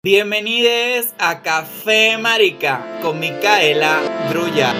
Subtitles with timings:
[0.00, 4.72] Bienvenidos a Café Marica con Micaela Druya.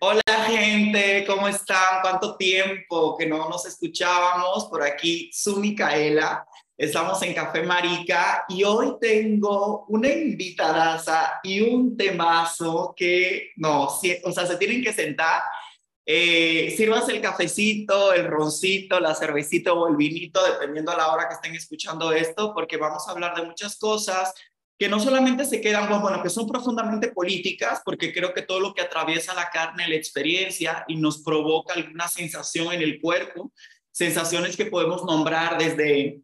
[0.00, 2.00] Hola gente, ¿cómo están?
[2.00, 4.64] ¿Cuánto tiempo que no nos escuchábamos?
[4.70, 6.46] Por aquí su Micaela.
[6.74, 14.32] Estamos en Café Marica y hoy tengo una invitadaza y un temazo que no, o
[14.32, 15.42] sea, se tienen que sentar
[16.08, 21.34] eh, el cafecito, el roncito, la cervecita o el vinito, dependiendo a la hora que
[21.34, 24.32] estén escuchando esto, porque vamos a hablar de muchas cosas
[24.78, 28.74] que no solamente se quedan, bueno, que son profundamente políticas, porque creo que todo lo
[28.74, 33.52] que atraviesa la carne, la experiencia y nos provoca alguna sensación en el cuerpo,
[33.90, 36.20] sensaciones que podemos nombrar desde,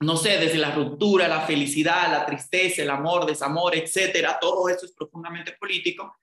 [0.00, 4.86] no sé, desde la ruptura, la felicidad, la tristeza, el amor, desamor, etcétera, todo eso
[4.86, 6.16] es profundamente político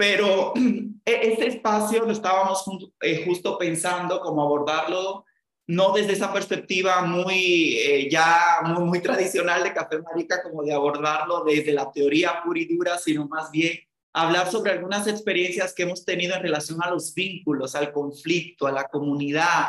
[0.00, 0.54] pero
[1.04, 2.64] este espacio lo estábamos
[3.02, 5.26] eh, justo pensando cómo abordarlo,
[5.66, 10.72] no desde esa perspectiva muy eh, ya muy, muy tradicional de Café Marica, como de
[10.72, 13.78] abordarlo desde la teoría pura y dura, sino más bien
[14.14, 18.72] hablar sobre algunas experiencias que hemos tenido en relación a los vínculos, al conflicto, a
[18.72, 19.66] la comunidad,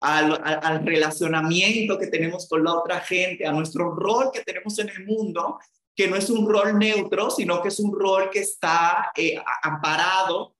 [0.00, 4.88] al, al, relacionamiento que tenemos con la otra gente, a nuestro rol que tenemos en
[4.88, 5.58] el mundo
[5.94, 10.54] que no es un rol neutro, sino que es un rol que está eh, amparado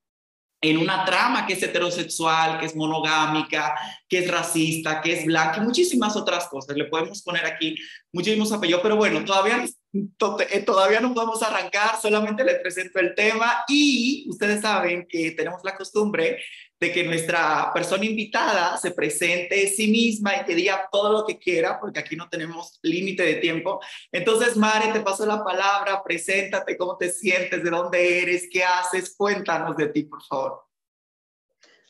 [0.64, 3.74] en una trama que es heterosexual, que es monogámica,
[4.08, 6.74] que es racista, que es blanca, y muchísimas otras cosas.
[6.74, 7.76] Le podemos poner aquí
[8.12, 13.64] muchísimos apellidos, pero bueno, todavía, eh, todavía no podemos arrancar, solamente les presento el tema
[13.69, 16.38] y ustedes saben que tenemos la costumbre
[16.80, 21.39] de que nuestra persona invitada se presente sí misma y que diga todo lo que
[21.39, 23.81] quiera, porque aquí no tenemos límite de tiempo.
[24.11, 29.14] Entonces, Mare, te paso la palabra, preséntate, cómo te sientes, de dónde eres, qué haces,
[29.16, 30.64] cuéntanos de ti, por favor.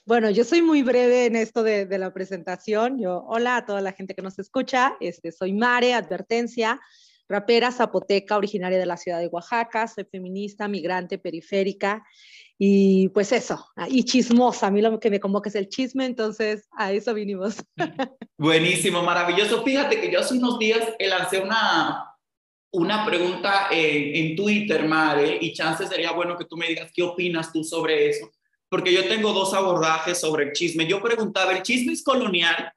[0.07, 3.01] Bueno, yo soy muy breve en esto de, de, la presentación.
[3.01, 4.99] Yo, hola a toda la gente que nos escucha.
[5.01, 6.79] Este, soy Mare, advertencia,
[7.27, 9.89] rapera zapoteca, originaria de la ciudad de Oaxaca.
[9.89, 12.05] Soy feminista, migrante, periférica.
[12.57, 16.69] Y pues eso, y chismosa, a mí lo que me convoca es el chisme, entonces
[16.73, 17.57] a eso vinimos.
[18.39, 19.65] Buenísimo, maravilloso.
[19.65, 22.15] Fíjate que yo hace unos días lancé una,
[22.73, 27.03] una pregunta en, en Twitter, Mare, y chance sería bueno que tú me digas qué
[27.03, 28.31] opinas tú sobre eso,
[28.69, 30.87] porque yo tengo dos abordajes sobre el chisme.
[30.87, 32.73] Yo preguntaba, ¿el chisme es colonial?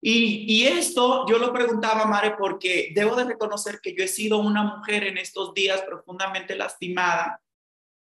[0.00, 4.38] Y, y, esto yo lo preguntaba, Mare, porque debo de reconocer que yo he sido
[4.38, 7.41] una mujer en estos días profundamente lastimada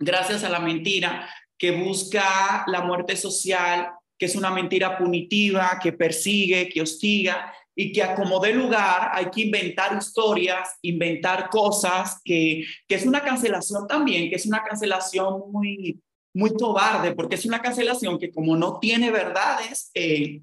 [0.01, 5.93] gracias a la mentira que busca la muerte social, que es una mentira punitiva, que
[5.93, 12.65] persigue, que hostiga y que a como lugar hay que inventar historias, inventar cosas, que,
[12.87, 16.01] que es una cancelación también, que es una cancelación muy,
[16.33, 20.41] muy cobarde, porque es una cancelación que como no tiene verdades eh,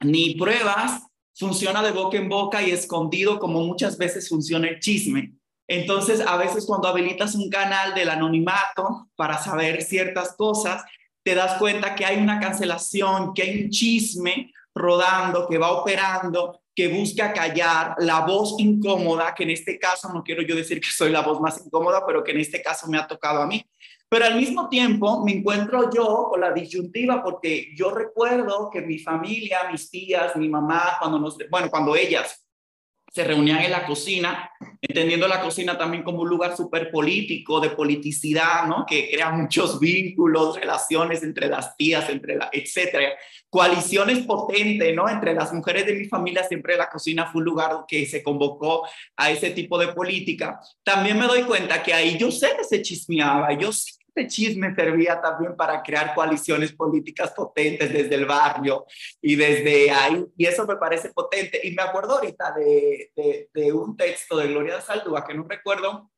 [0.00, 1.02] ni pruebas,
[1.34, 5.39] funciona de boca en boca y escondido como muchas veces funciona el chisme.
[5.72, 10.82] Entonces, a veces cuando habilitas un canal del anonimato para saber ciertas cosas,
[11.22, 16.60] te das cuenta que hay una cancelación, que hay un chisme rodando, que va operando,
[16.74, 20.90] que busca callar la voz incómoda, que en este caso no quiero yo decir que
[20.90, 23.64] soy la voz más incómoda, pero que en este caso me ha tocado a mí.
[24.08, 28.98] Pero al mismo tiempo me encuentro yo con la disyuntiva porque yo recuerdo que mi
[28.98, 32.44] familia, mis tías, mi mamá, cuando nos, bueno, cuando ellas
[33.10, 37.70] se reunían en la cocina, entendiendo la cocina también como un lugar súper político, de
[37.70, 38.86] politicidad, ¿no?
[38.86, 43.08] Que crea muchos vínculos, relaciones entre las tías, entre la, etcétera.
[43.48, 45.08] Coaliciones potentes, ¿no?
[45.08, 48.86] Entre las mujeres de mi familia, siempre la cocina fue un lugar que se convocó
[49.16, 50.60] a ese tipo de política.
[50.84, 54.74] También me doy cuenta que ahí yo sé que se chismeaba, yo sé este chisme
[54.74, 58.84] servía también para crear coaliciones políticas potentes desde el barrio
[59.20, 61.60] y desde ahí, y eso me parece potente.
[61.62, 66.10] Y me acuerdo ahorita de, de, un texto de Gloria Saldúa, que no recuerdo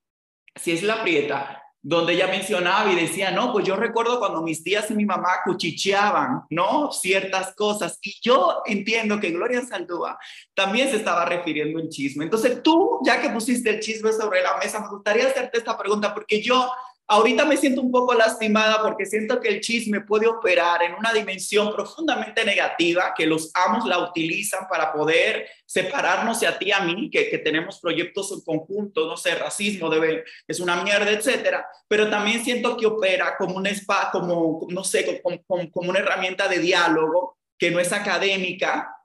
[0.55, 4.63] si es la Prieta, donde ella mencionaba y decía, no, pues yo recuerdo cuando mis
[4.63, 6.93] tías y mi mamá cuchicheaban, ¿no?
[6.93, 7.99] Ciertas cosas.
[8.03, 10.17] Y yo entiendo que Gloria Saldúa
[10.55, 12.25] también se estaba refiriendo al chisme.
[12.25, 16.15] Entonces tú, ya que pusiste el chisme sobre la mesa, me gustaría hacerte esta pregunta
[16.15, 16.71] porque yo
[17.09, 21.13] Ahorita me siento un poco lastimada porque siento que el chisme puede operar en una
[21.13, 27.11] dimensión profundamente negativa, que los amos la utilizan para poder separarnos a ti a mí,
[27.11, 31.67] que, que, tenemos proyectos en conjunto, no sé, racismo debe, es una mierda, etcétera.
[31.89, 36.49] Pero también siento que opera como un spa, como, no sé, como, como una herramienta
[36.49, 38.97] de diálogo que no es académica,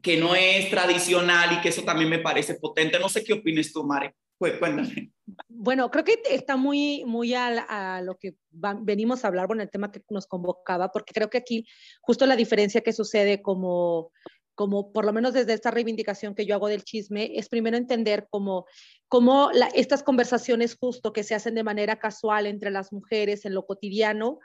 [0.00, 2.98] que no es tradicional y que eso también me parece potente.
[2.98, 4.14] No sé qué opines tú, Mare.
[4.58, 5.12] Cuéntame.
[5.48, 9.92] Bueno, creo que está muy, muy a, lo que venimos a hablar, con el tema
[9.92, 11.66] que nos convocaba, porque creo que aquí
[12.00, 14.10] justo la diferencia que sucede como
[14.54, 18.26] como por lo menos desde esta reivindicación que yo hago del chisme, es primero entender
[18.28, 18.66] cómo,
[19.08, 23.64] cómo estas conversaciones justo que se hacen de manera casual entre las mujeres en lo
[23.64, 24.40] cotidiano,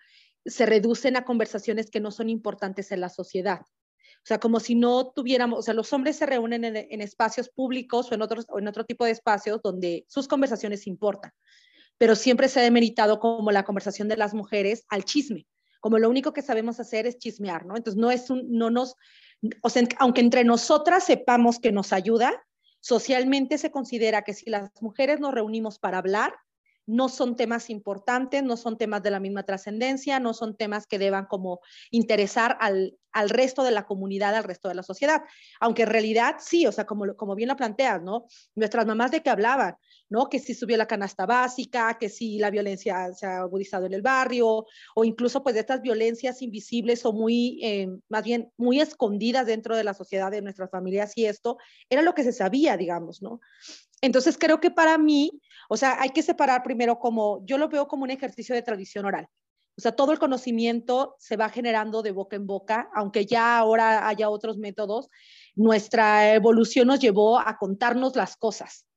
[0.46, 3.62] se reducen a conversaciones que no son importantes en la sociedad.
[4.18, 8.12] O sea, como si no tuviéramos, o sea, los hombres se reúnen en, espacios públicos
[8.12, 11.31] o en, otros, o en otro tipo de espacios donde sus conversaciones importan,
[11.98, 15.48] pero siempre se ha demeritado como la conversación de las mujeres al chisme,
[15.80, 17.78] como lo único que sabemos hacer es chismear, ¿no?
[17.78, 18.96] Entonces, no es un, no nos,
[19.62, 22.34] o sea, aunque entre nosotras sepamos que nos ayuda,
[22.81, 26.34] socialmente se considera que si las mujeres nos reunimos para hablar,
[26.88, 30.98] no son temas importantes, no son temas de la misma trascendencia, no son temas que
[30.98, 31.60] deban como
[31.92, 35.22] interesar al, al, resto de la comunidad, al resto de la sociedad.
[35.60, 38.25] Aunque en realidad sí, o sea, como, como bien lo planteas, ¿no?
[38.56, 39.75] Nuestras mamás de qué hablaban,
[40.10, 40.30] ¿no?
[40.30, 44.01] Que si subió la canasta básica, que si la violencia se ha agudizado en el
[44.01, 49.45] barrio, o incluso pues de estas violencias invisibles o muy, eh, más bien, muy escondidas
[49.45, 51.57] dentro de la sociedad de nuestras familias y esto,
[51.89, 53.42] era lo que se sabía, digamos, ¿no?
[54.01, 55.31] Entonces creo que para mí,
[55.69, 59.06] o sea, hay que separar primero como, yo lo veo como un ejercicio de tradición
[59.06, 59.28] oral.
[59.78, 64.08] O sea, todo el conocimiento se va generando de boca en boca, aunque ya ahora
[64.08, 65.10] haya otros métodos.
[65.56, 68.88] Nuestra evolución nos llevó a contarnos las cosas.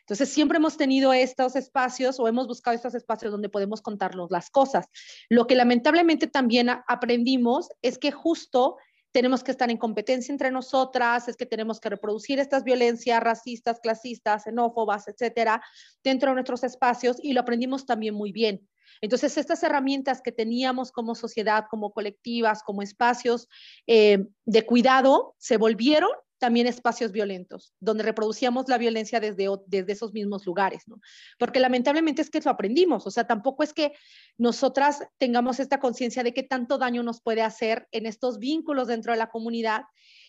[0.00, 4.50] Entonces, siempre hemos tenido estos espacios o hemos buscado estos espacios donde podemos contarnos las
[4.50, 4.86] cosas.
[5.28, 8.78] Lo que lamentablemente también aprendimos es que justo
[9.12, 13.78] tenemos que estar en competencia entre nosotras, es que tenemos que reproducir estas violencias racistas,
[13.80, 15.62] clasistas, xenófobas, etcétera,
[16.02, 18.66] dentro de nuestros espacios y lo aprendimos también muy bien.
[19.00, 23.48] Entonces, estas herramientas que teníamos como sociedad, como colectivas, como espacios
[23.86, 26.10] eh, de cuidado, se volvieron
[26.42, 31.00] también espacios violentos, donde reproducíamos la violencia desde, desde esos mismos lugares, ¿no?
[31.38, 33.92] Porque lamentablemente es que lo aprendimos, o sea, tampoco es que
[34.38, 39.12] nosotras tengamos esta conciencia de qué tanto daño nos puede hacer en estos vínculos dentro
[39.12, 39.82] de la comunidad,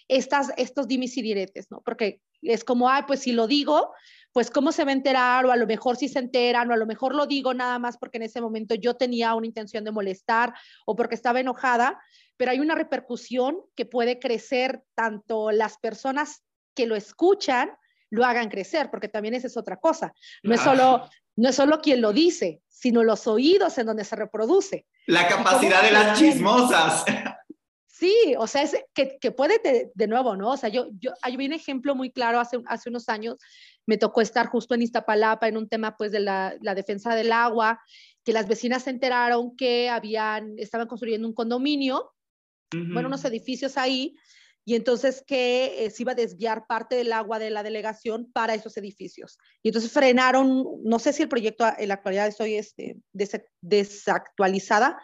[0.07, 1.81] estas, estos dimis y diretes, ¿no?
[1.81, 3.93] Porque es como, ay, pues si lo digo,
[4.31, 6.77] pues cómo se va a enterar, o a lo mejor si se enteran, o a
[6.77, 9.91] lo mejor lo digo nada más porque en ese momento yo tenía una intención de
[9.91, 10.53] molestar
[10.85, 12.01] o porque estaba enojada,
[12.35, 16.43] pero hay una repercusión que puede crecer tanto las personas
[16.75, 17.71] que lo escuchan
[18.13, 20.13] lo hagan crecer, porque también esa es otra cosa.
[20.43, 24.15] No es solo, no es solo quien lo dice, sino los oídos en donde se
[24.15, 24.85] reproduce.
[25.07, 27.05] La capacidad de las chismosas.
[28.03, 29.61] Sí, o sea, es que, que puede
[29.95, 30.51] de, nuevo, ¿no?
[30.51, 33.37] O sea, yo, yo, hay un ejemplo muy claro hace, hace unos años,
[33.85, 37.31] me tocó estar justo en Iztapalapa en un tema pues de la, la defensa del
[37.31, 37.79] agua,
[38.25, 42.13] que las vecinas se enteraron que habían, estaban construyendo un condominio
[42.73, 44.15] bueno, unos edificios ahí,
[44.65, 48.53] y entonces que eh, se iba a desviar parte del agua de la delegación para
[48.53, 49.37] esos edificios.
[49.61, 52.97] Y entonces frenaron, no sé si el proyecto en la actualidad estoy este,
[53.61, 54.99] desactualizada,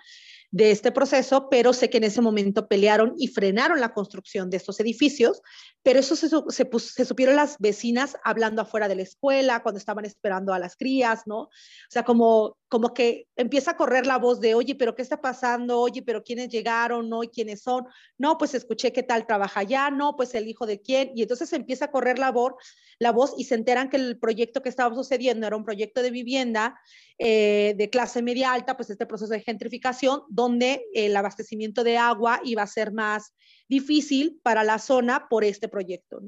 [0.52, 4.58] de este proceso, pero sé que en ese momento pelearon y frenaron la construcción de
[4.58, 5.42] estos edificios,
[5.84, 10.60] pero eso se, supieron las vecinas hablando afuera de la escuela, cuando estaban esperando a
[10.60, 11.42] las crías, ¿no?
[11.42, 11.50] O
[11.90, 15.80] sea, como, como que empieza a correr la voz de, oye, pero ¿qué está pasando?
[15.80, 17.10] Oye, pero ¿quiénes llegaron?
[17.10, 17.24] ¿No?
[17.24, 17.86] ¿Y quiénes son?
[18.18, 21.54] No, pues escuché qué tal trabaja allá, no, pues el hijo de quién, y entonces
[21.54, 22.54] empieza a correr la voz,
[22.98, 26.12] la voz y se enteran que el proyecto que estaba sucediendo era un proyecto de
[26.12, 26.80] vivienda
[27.18, 32.40] eh, de clase media alta, pues este proceso de gentrificación, donde el abastecimiento de agua
[32.46, 33.34] iba a ser más
[33.68, 36.22] difícil para la zona por este proyecto.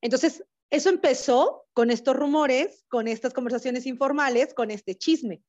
[0.00, 5.42] Entonces, eso empezó con estos rumores, con estas conversaciones informales, con este chisme.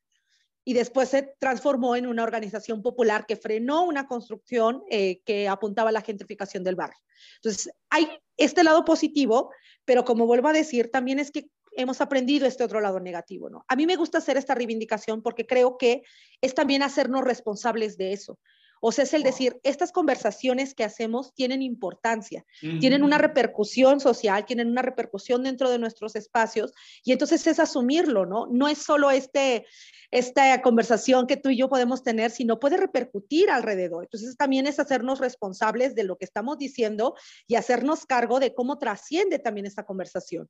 [0.64, 5.90] Y después se transformó en una organización popular que frenó una construcción eh, que apuntaba
[5.90, 6.98] a la gentrificación del barrio.
[7.36, 9.52] Entonces, hay este lado positivo,
[9.86, 13.66] pero como vuelvo a decir, también es que hemos aprendido este otro lado negativo, ¿no?
[13.68, 16.04] A mí me gusta hacer esta reivindicación porque creo que
[16.42, 18.40] es también hacernos responsables de eso.
[18.82, 24.46] O sea, es el decir, estas conversaciones que hacemos tienen importancia, tienen una repercusión social,
[24.46, 28.48] tienen una repercusión dentro de nuestros espacios y entonces es asumirlo, ¿no?
[28.52, 29.66] No es solo este,
[30.12, 34.04] esta conversación que tú y yo podemos tener, sino puede repercutir alrededor.
[34.04, 37.16] Entonces también es hacernos responsables de lo que estamos diciendo
[37.48, 40.48] y hacernos cargo de cómo trasciende también esta conversación.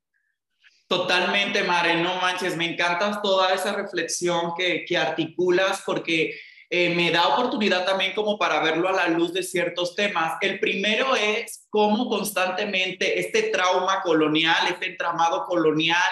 [0.88, 6.38] Totalmente, Mare, no manches, me encanta toda esa reflexión que, que articulas porque
[6.68, 10.36] eh, me da oportunidad también como para verlo a la luz de ciertos temas.
[10.40, 16.02] El primero es cómo constantemente este trauma colonial, este entramado colonial,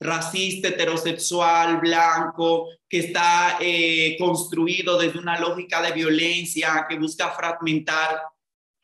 [0.00, 8.20] racista, heterosexual, blanco, que está eh, construido desde una lógica de violencia que busca fragmentar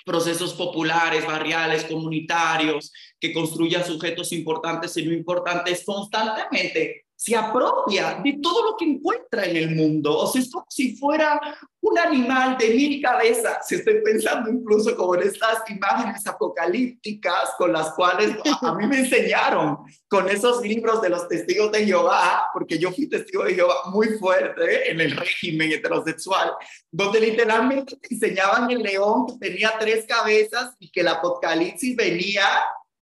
[0.04, 2.92] procesos populares, barriales, comunitarios,
[3.25, 9.47] que construya sujetos importantes y no importantes, constantemente se apropia de todo lo que encuentra
[9.47, 10.19] en el mundo.
[10.19, 11.40] O sea, es como si fuera
[11.81, 13.71] un animal de mil cabezas.
[13.73, 19.78] Estoy pensando incluso como en estas imágenes apocalípticas con las cuales a mí me enseñaron
[20.07, 24.09] con esos libros de los testigos de Jehová, porque yo fui testigo de Jehová muy
[24.19, 26.52] fuerte en el régimen heterosexual,
[26.90, 32.45] donde literalmente te enseñaban el león que tenía tres cabezas y que el apocalipsis venía,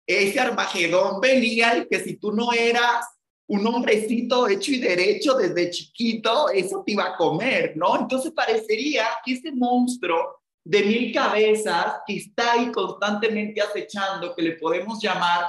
[0.06, 3.06] ese Armagedón venía y que si tú no eras
[3.46, 7.99] un hombrecito hecho y derecho desde chiquito, eso te iba a comer, ¿no?
[7.99, 14.52] Entonces parecería que ese monstruo de mil cabezas que está ahí constantemente acechando, que le
[14.52, 15.46] podemos llamar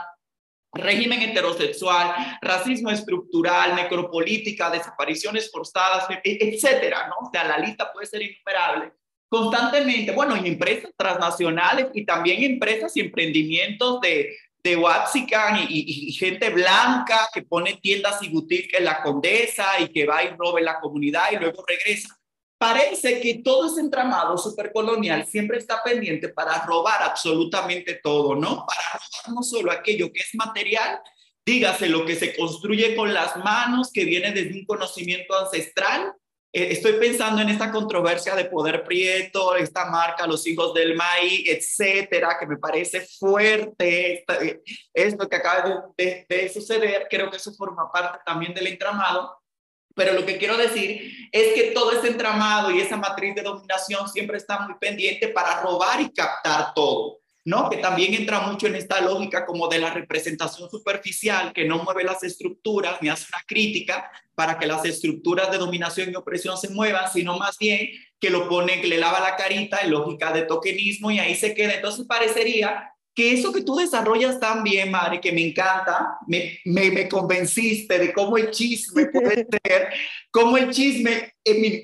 [0.73, 7.27] régimen heterosexual, racismo estructural, necropolítica, desapariciones forzadas, e, etcétera, ¿no?
[7.27, 8.91] O sea, la lista puede ser innumerable.
[9.29, 14.35] Constantemente, bueno, y empresas transnacionales y también empresas y emprendimientos de,
[14.65, 20.07] de Waxican y, gente blanca que pone tiendas y boutiques en la Condesa y que
[20.07, 22.17] va y roba la comunidad y luego regresa.
[22.57, 28.65] Parece que todo ese entramado supercolonial siempre está pendiente para robar absolutamente todo, ¿no?
[28.65, 30.99] Para robar no solo aquello que es material,
[31.45, 36.11] dígase lo que se construye con las manos, que viene desde un conocimiento ancestral,
[36.55, 42.37] estoy pensando en esta controversia de Poder Prieto, esta marca, los hijos del maíz, etcétera,
[42.39, 44.61] que me parece fuerte eh,
[44.93, 47.07] esto que acaba de, de, suceder.
[47.09, 49.37] Creo que eso forma parte también del entramado.
[49.93, 54.07] Pero lo que quiero decir es que todo ese entramado y esa matriz de dominación
[54.07, 57.19] siempre está muy pendiente para robar y captar todo.
[57.45, 57.69] ¿No?
[57.69, 62.03] Que también entra mucho en esta lógica como de la representación superficial, que no mueve
[62.03, 66.69] las estructuras ni hace una crítica para que las estructuras de dominación y opresión se
[66.69, 67.87] muevan, sino más bien
[68.19, 71.53] que lo pone, que le lava la carita en lógica de tokenismo y ahí se
[71.53, 71.75] queda.
[71.75, 76.91] Entonces parecería que eso que tú desarrollas tan bien, Mari, que me encanta, me, me,
[76.91, 79.89] me convenciste de cómo el chisme puede ser,
[80.31, 81.33] cómo el chisme,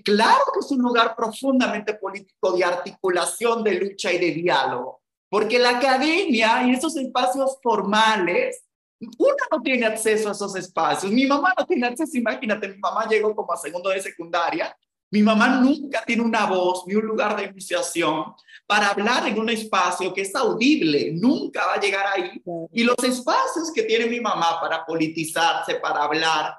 [0.04, 5.01] claro que es un lugar profundamente político de articulación, de lucha y de diálogo,
[5.32, 8.66] porque la academia y esos espacios formales,
[9.00, 11.10] uno no tiene acceso a esos espacios.
[11.10, 14.76] Mi mamá no tiene acceso, imagínate, mi mamá llegó como a segundo de secundaria.
[15.10, 18.26] Mi mamá nunca tiene una voz ni un lugar de iniciación
[18.68, 22.44] para hablar en un espacio que es audible, nunca va a llegar ahí.
[22.74, 26.58] Y los espacios que tiene mi mamá para politizarse, para hablar,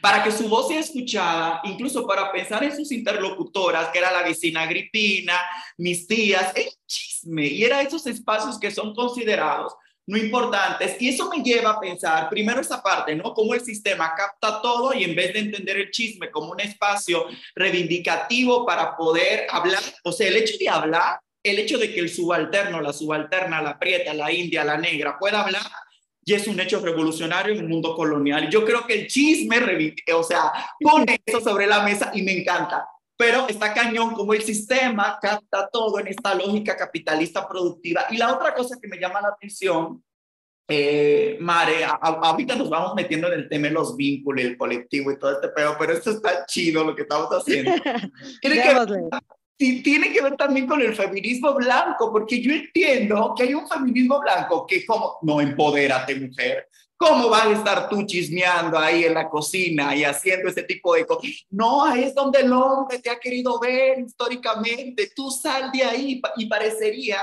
[0.00, 4.22] para que su voz sea escuchada, incluso para pensar en sus interlocutoras, que era la
[4.22, 5.38] vecina Agripina,
[5.76, 9.74] mis tías, el chisme, y era esos espacios que son considerados
[10.06, 10.96] no importantes.
[11.00, 13.34] Y eso me lleva a pensar, primero esa parte, ¿no?
[13.34, 17.26] Cómo el sistema capta todo y en vez de entender el chisme como un espacio
[17.54, 22.08] reivindicativo para poder hablar, o sea, el hecho de hablar, el hecho de que el
[22.08, 25.62] subalterno, la subalterna, la prieta, la india, la negra pueda hablar,
[26.28, 28.50] y es un hecho revolucionario en el mundo colonial.
[28.50, 29.58] Yo creo que el chisme,
[30.12, 32.84] o sea, pone eso sobre la mesa y me encanta.
[33.16, 38.06] Pero está cañón como el sistema capta todo en esta lógica capitalista productiva.
[38.10, 40.02] Y la otra cosa que me llama la atención,
[40.68, 45.18] eh, Mare, ahorita nos vamos metiendo en el tema de los vínculos, el colectivo y
[45.20, 47.70] todo este pedo, pero esto está chido lo que estamos haciendo.
[48.42, 49.08] Tiene que,
[49.56, 54.20] tiene que ver también con el feminismo blanco, porque yo entiendo que hay un feminismo
[54.20, 59.28] blanco que como, no, empodérate mujer, ¿cómo vas a estar tú chismeando ahí en la
[59.28, 61.30] cocina y haciendo ese tipo de cosas?
[61.50, 66.46] No, es donde el hombre te ha querido ver históricamente, tú sal de ahí y
[66.46, 67.18] parecería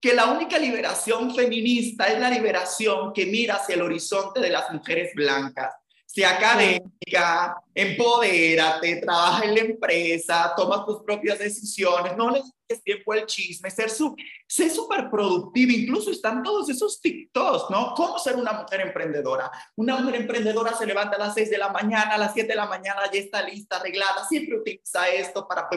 [0.00, 4.72] que la única liberación feminista es la liberación que mira hacia el horizonte de las
[4.72, 5.74] mujeres blancas
[6.12, 13.12] sea académica, empodérate, trabaja en la empresa, toma tus propias decisiones, no le des tiempo
[13.12, 17.94] al chisme, ser súper productiva, incluso están todos esos TikToks, ¿no?
[17.94, 19.52] ¿Cómo ser una mujer emprendedora?
[19.76, 22.56] Una mujer emprendedora se levanta a las 6 de la mañana, a las 7 de
[22.56, 25.68] la mañana ya está lista, arreglada, siempre utiliza esto para,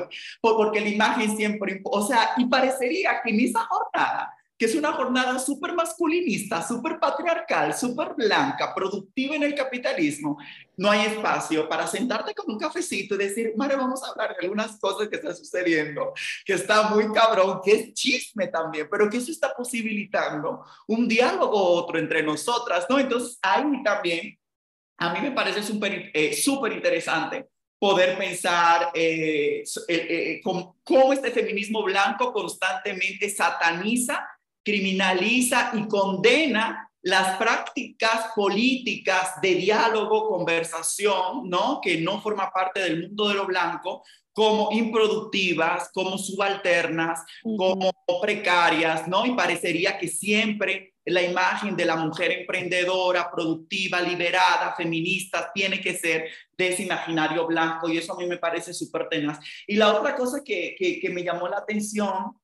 [0.42, 4.94] porque la imagen siempre, o sea, y parecería que en esa jornada que es una
[4.94, 10.38] jornada súper masculinista, súper patriarcal, súper blanca, productiva en el capitalismo,
[10.78, 14.46] no hay espacio para sentarte con un cafecito y decir, Mare, vamos a hablar de
[14.46, 16.14] algunas cosas que están sucediendo,
[16.46, 21.62] que está muy cabrón, que es chisme también, pero que eso está posibilitando un diálogo
[21.62, 22.98] otro entre nosotras, ¿no?
[23.00, 24.40] Entonces, ahí también,
[24.98, 26.42] a mí me parece súper eh,
[26.74, 34.26] interesante poder pensar eh, eh, cómo, cómo este feminismo blanco constantemente sataniza
[34.64, 41.82] criminaliza y condena las prácticas políticas de diálogo, conversación, ¿no?
[41.82, 47.92] Que no forma parte del mundo de lo blanco, como improductivas, como subalternas, como
[48.22, 49.26] precarias, ¿no?
[49.26, 55.94] Y parecería que siempre la imagen de la mujer emprendedora, productiva, liberada, feminista, tiene que
[55.94, 59.40] ser de ese imaginario blanco y eso a mí me parece súper tenaz.
[59.68, 62.38] Y la otra cosa que, que, me llamó la atención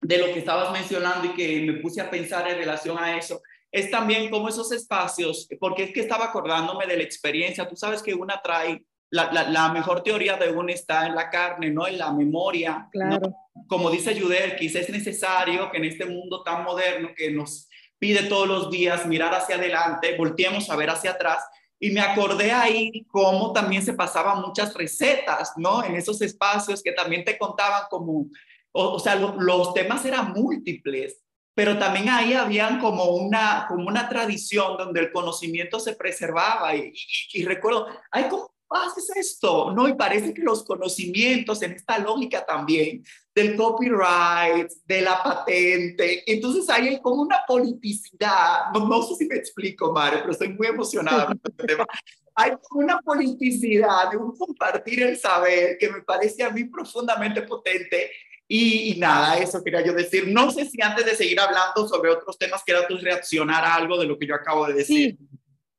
[0.00, 3.40] de lo que estabas mencionando y que me puse a pensar en relación a eso,
[3.70, 8.02] es también como esos espacios, porque es que estaba acordándome de la experiencia, tú sabes
[8.02, 11.86] que una trae, la, la, mejor teoría de una está en la carne, ¿no?
[11.86, 12.88] En la memoria.
[12.92, 13.32] Claro.
[13.66, 18.24] Como dice Judel, quizás es necesario que en este mundo tan moderno que nos pide
[18.24, 21.44] todos los días mirar hacia adelante, volteemos a ver hacia atrás.
[21.78, 25.82] Y me acordé ahí cómo también se pasaban muchas recetas, ¿no?
[25.84, 28.26] En esos espacios que también te contaban como,
[28.72, 31.20] o, sea, los temas eran múltiples,
[31.54, 36.74] pero también ahí habían como una, como una tradición donde el conocimiento se preservaba.
[36.74, 36.92] Y,
[37.32, 39.72] y, y recuerdo, hay como haces esto?
[39.72, 46.22] No, y parece que los conocimientos en esta lógica también del copyright, de la patente,
[46.26, 50.50] entonces ahí hay como una politicidad, no, no sé si me explico, Mare, pero estoy
[50.50, 51.86] muy emocionada con este tema.
[52.36, 58.10] Hay una politicidad de un compartir el saber que me parece a mí profundamente potente
[58.52, 60.26] y, y, nada, eso quería yo decir.
[60.26, 63.96] No sé si antes de seguir hablando sobre otros temas, quieras tú reaccionar a algo
[63.96, 65.16] de lo que yo acabo de decir.
[65.16, 65.28] Sí.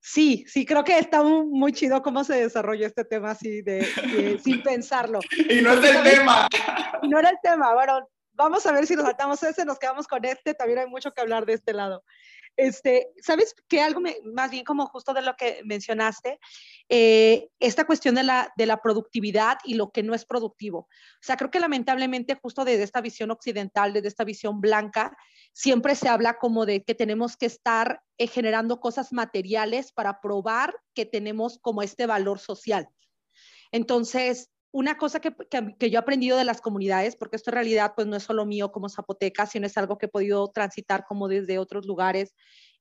[0.04, 3.86] Sí, sí, creo que está muy chido cómo se desarrolló este tema así de,
[4.44, 5.20] sin pensarlo.
[5.50, 6.48] Y no es el tema.
[7.04, 7.74] Y no era el tema.
[7.74, 10.54] Bueno, vamos a ver si nos saltamos ese, nos quedamos con este.
[10.54, 12.04] También hay mucho que hablar de este lado.
[12.58, 16.40] Este, ¿Sabes que algo más bien como justo de lo que mencionaste?
[16.90, 20.80] Eh, esta cuestión de la, de la productividad y lo que no es productivo.
[20.80, 25.18] O sea, creo que lamentablemente justo desde esta visión occidental, desde esta visión blanca,
[25.54, 30.76] siempre se habla como de que tenemos que estar eh, generando cosas materiales para probar
[30.94, 32.90] que tenemos como este valor social.
[33.72, 35.34] Entonces, una cosa que,
[35.78, 38.46] que, yo he aprendido de las comunidades, porque esto en realidad pues no es solo
[38.46, 42.34] mío como zapoteca, sino es algo que he podido transitar como desde otros lugares,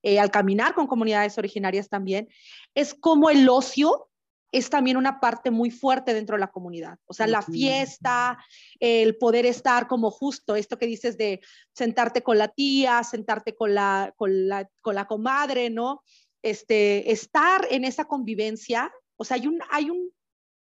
[0.02, 2.28] eh, al caminar con comunidades originarias también,
[2.74, 4.06] es como el ocio
[4.52, 6.98] es también una parte muy fuerte dentro de la comunidad.
[7.06, 8.36] O sea, la fiesta,
[8.80, 11.40] el poder estar como justo, esto que dices de
[11.72, 16.02] sentarte con la tía, sentarte con la, con la, con la comadre, ¿no?
[16.42, 20.10] Este, estar en esa convivencia, o sea, hay un, hay un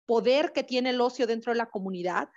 [0.06, 2.28] poder que tiene el ocio dentro de la comunidad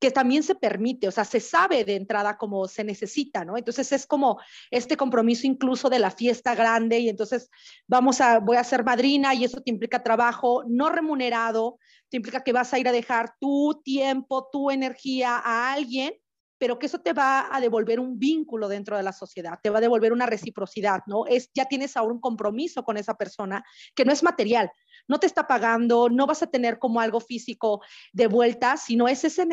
[0.00, 3.56] que también se permite, o sea, se sabe de entrada cómo se necesita, ¿no?
[3.56, 7.50] Entonces es como este compromiso incluso de la fiesta grande y entonces
[7.86, 12.44] vamos a, voy a ser madrina y eso te implica trabajo no remunerado, te implica
[12.44, 16.14] que vas a ir a dejar tu tiempo, tu energía a alguien,
[16.58, 19.78] pero que eso te va a devolver un vínculo dentro de la sociedad, te va
[19.78, 21.26] a devolver una reciprocidad, ¿no?
[21.26, 24.70] Es, ya tienes ahora un compromiso con esa persona que no es material,
[25.08, 29.24] no te está pagando, no vas a tener como algo físico de vuelta, sino es
[29.24, 29.44] esa,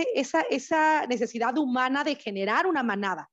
[0.50, 3.30] esa necesidad humana de generar una manada.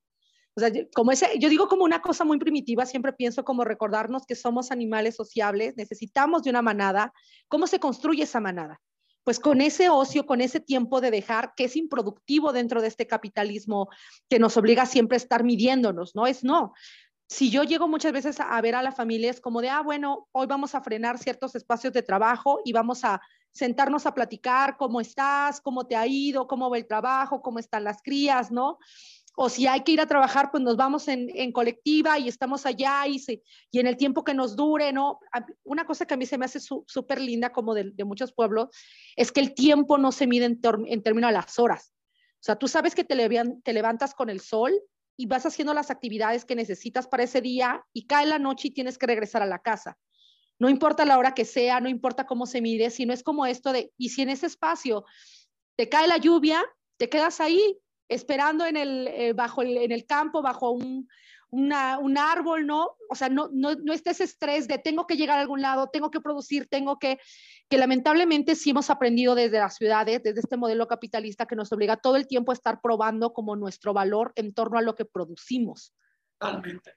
[0.55, 4.25] O sea, como ese, yo digo como una cosa muy primitiva, siempre pienso como recordarnos
[4.25, 7.11] que somos animales sociables, necesitamos de una manada.
[7.47, 8.79] ¿Cómo se construye esa manada?
[9.23, 13.07] Pues con ese ocio, con ese tiempo de dejar que es improductivo dentro de este
[13.07, 13.89] capitalismo
[14.29, 16.27] que nos obliga siempre a estar midiéndonos, ¿no?
[16.27, 16.73] Es no
[17.33, 20.27] si yo llego muchas veces a, ver a la familia, es como de, ah, bueno,
[20.33, 23.19] hoy vamos a frenar ciertos espacios de trabajo y vamos a
[23.51, 27.83] sentarnos a platicar cómo estás, cómo te ha ido, cómo va el trabajo, cómo están
[27.85, 28.77] las crías, ¿no?
[29.35, 33.07] O si hay que ir a trabajar, pues nos vamos en, colectiva y estamos allá
[33.07, 33.19] y,
[33.71, 35.19] y en el tiempo que nos dure, ¿no?
[35.63, 38.69] Una cosa que a mí se me hace súper linda como de, muchos pueblos
[39.15, 41.95] es que el tiempo no se mide en, en términos de las horas.
[42.35, 43.15] O sea, tú sabes que te,
[43.63, 44.71] te levantas con el sol
[45.17, 48.71] y vas haciendo las actividades que necesitas para ese día y cae la noche y
[48.71, 49.97] tienes que regresar a la casa.
[50.59, 53.73] No importa la hora que sea, no importa cómo se mire, sino es como esto
[53.73, 55.05] de, y si en ese espacio
[55.75, 56.63] te cae la lluvia,
[56.97, 61.07] te quedas ahí esperando en el, eh, bajo en el campo, bajo un,
[61.53, 62.95] un árbol, ¿no?
[63.09, 65.89] O sea, no, no, no esté ese estrés de tengo que llegar a algún lado,
[65.91, 67.19] tengo que producir, tengo que,
[67.73, 71.97] que lamentablemente sí hemos aprendido desde las ciudades, desde este modelo capitalista que nos obliga
[71.97, 75.91] todo el tiempo a estar probando como nuestro valor en torno a lo que producimos.
[76.37, 76.93] Totalmente.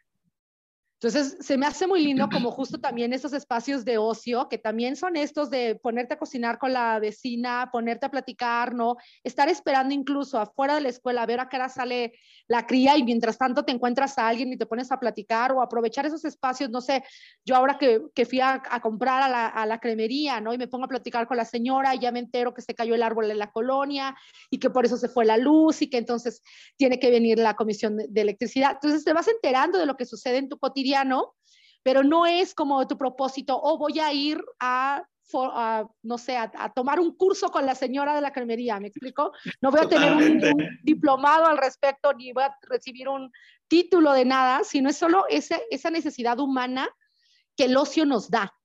[0.99, 4.97] Entonces, se me hace muy lindo como justo también esos espacios de ocio, que también
[4.97, 8.97] son estos de ponerte a cocinar con la vecina, ponerte a platicar, ¿no?
[9.23, 12.15] Estar esperando incluso afuera de la escuela, a ver a qué hora sale
[12.49, 15.61] la cría y mientras tanto te encuentras a alguien y te pones a platicar o
[15.61, 17.05] aprovechar esos espacios, no sé,
[17.45, 20.55] yo ahora que, que fui a, comprar a la, a la, cremería, ¿no?
[20.55, 22.95] Y me pongo a platicar con la señora y ya me entero que se cayó
[22.95, 24.17] el árbol en la colonia
[24.51, 26.43] y que por eso se fue la luz y que entonces
[26.79, 28.73] tiene que venir la comisión de, de electricidad.
[28.73, 30.86] Entonces te vas enterando de lo que sucede en tu cotidiano
[31.83, 35.03] pero no es como tu propósito, o voy a ir a
[36.03, 39.33] no sé, a, tomar un curso con la señora de la cremería, ¿me explico?
[39.61, 40.41] No voy a tener un,
[40.83, 43.33] diplomado al respecto, ni voy a recibir un
[43.69, 46.89] título de nada, sino es solo esa, esa necesidad humana
[47.57, 48.56] que el ocio nos da.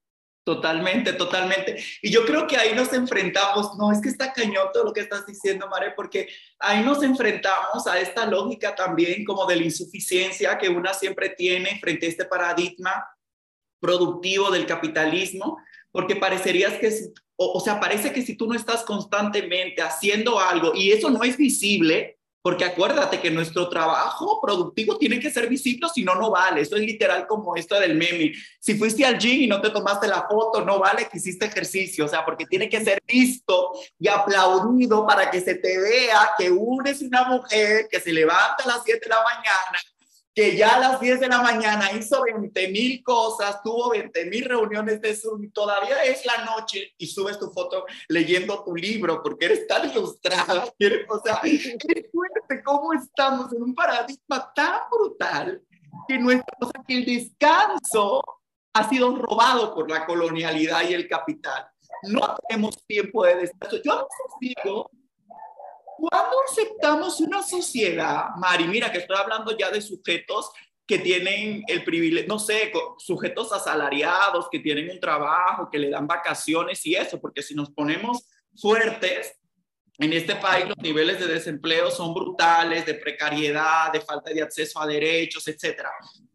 [0.44, 1.84] Totalmente, totalmente.
[2.02, 5.02] Y yo creo que ahí nos enfrentamos, no, es que está cañón todo lo que
[5.02, 10.58] estás diciendo, Mare, porque ahí nos enfrentamos a esta lógica también como de la insuficiencia
[10.58, 13.06] que una siempre tiene frente a este paradigma
[13.80, 15.60] productivo del capitalismo,
[15.92, 16.90] porque parecerías que,
[17.36, 21.24] o, o sea, parece que si tú no estás constantemente haciendo algo y eso no
[21.24, 26.32] es visible, porque acuérdate que nuestro trabajo productivo tiene que ser visible, si no, no
[26.32, 26.62] vale.
[26.62, 28.34] Eso es literal como esto del meme.
[28.60, 32.06] Si fuiste al gym y no te tomaste la foto, no vale que hiciste ejercicio.
[32.06, 36.50] O sea, porque tiene que ser visto y aplaudido para que se te vea que
[36.50, 39.80] uno es una mujer que se levanta a las 7 de la mañana,
[40.34, 44.46] que ya a las 10 de la mañana hizo 20 mil cosas, tuvo 20 mil
[44.46, 49.46] reuniones de Zoom, todavía es la noche y subes tu foto leyendo tu libro porque
[49.46, 50.66] eres tan ilustrada,
[51.10, 55.62] o sea, qué fuerte cómo estamos en un paradigma tan brutal
[56.08, 58.24] que, nuestra, o sea, que el descanso
[58.74, 61.68] ha sido robado por la colonialidad y el capital.
[62.04, 63.78] No tenemos tiempo de descanso.
[63.84, 64.08] Yo a
[64.40, 64.90] digo
[66.02, 68.64] ¿Cuándo aceptamos una sociedad, Mari?
[68.64, 70.50] Mira que estoy hablando ya de sujetos
[70.88, 76.08] que tienen el privilegio, no sé, sujetos asalariados, que tienen un trabajo, que le dan
[76.08, 78.28] vacaciones y eso, porque si nos ponemos
[78.60, 79.36] fuertes,
[80.00, 84.82] en este país los niveles de desempleo son brutales, de precariedad, de falta de acceso
[84.82, 85.84] a derechos, etc.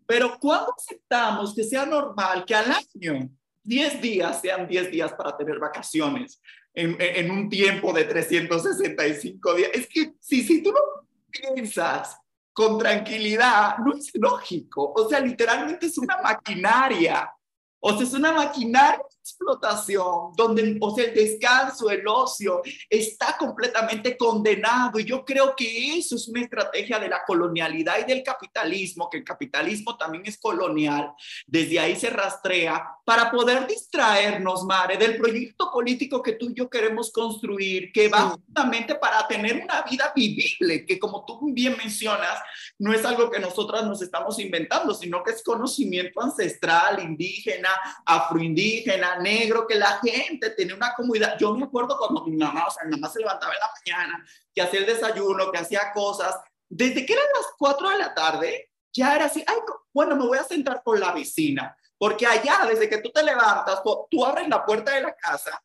[0.07, 3.29] Pero ¿cuándo aceptamos que sea normal que al año
[3.65, 6.41] 10 días sean 10 días para tener vacaciones?
[6.77, 9.71] En, un tiempo de 365 días.
[9.73, 10.81] Es que si, si tú no
[11.31, 12.19] piensas
[12.53, 14.93] con tranquilidad, no es lógico.
[14.95, 17.31] O sea, literalmente es una maquinaria.
[17.81, 24.17] O sea, es una maquinaria explotación, donde o sea, el descanso, el ocio está completamente
[24.17, 24.99] condenado.
[24.99, 29.19] Y yo creo que eso es una estrategia de la colonialidad y del capitalismo, que
[29.19, 31.13] el capitalismo también es colonial.
[31.47, 36.71] Desde ahí se rastrea para poder distraernos, Mare, del proyecto político que tú y yo
[36.71, 42.39] queremos construir, que va justamente para tener una vida vivible, que como tú bien mencionas,
[42.79, 47.69] no es algo que nosotras nos estamos inventando, sino que es conocimiento ancestral, indígena,
[48.05, 51.37] afroindígena, negro, que la gente tenía una comunidad.
[51.39, 54.27] Yo me acuerdo cuando mi mamá, o sea, mi mamá se levantaba en la mañana,
[54.55, 56.37] que hacía el desayuno, que hacía cosas.
[56.69, 59.57] Desde que eran las 4 de la tarde, ya era así, ay,
[59.93, 63.83] bueno, me voy a sentar con la vecina, porque allá, desde que tú te levantas,
[64.11, 65.63] tú, abres la puerta de la casa,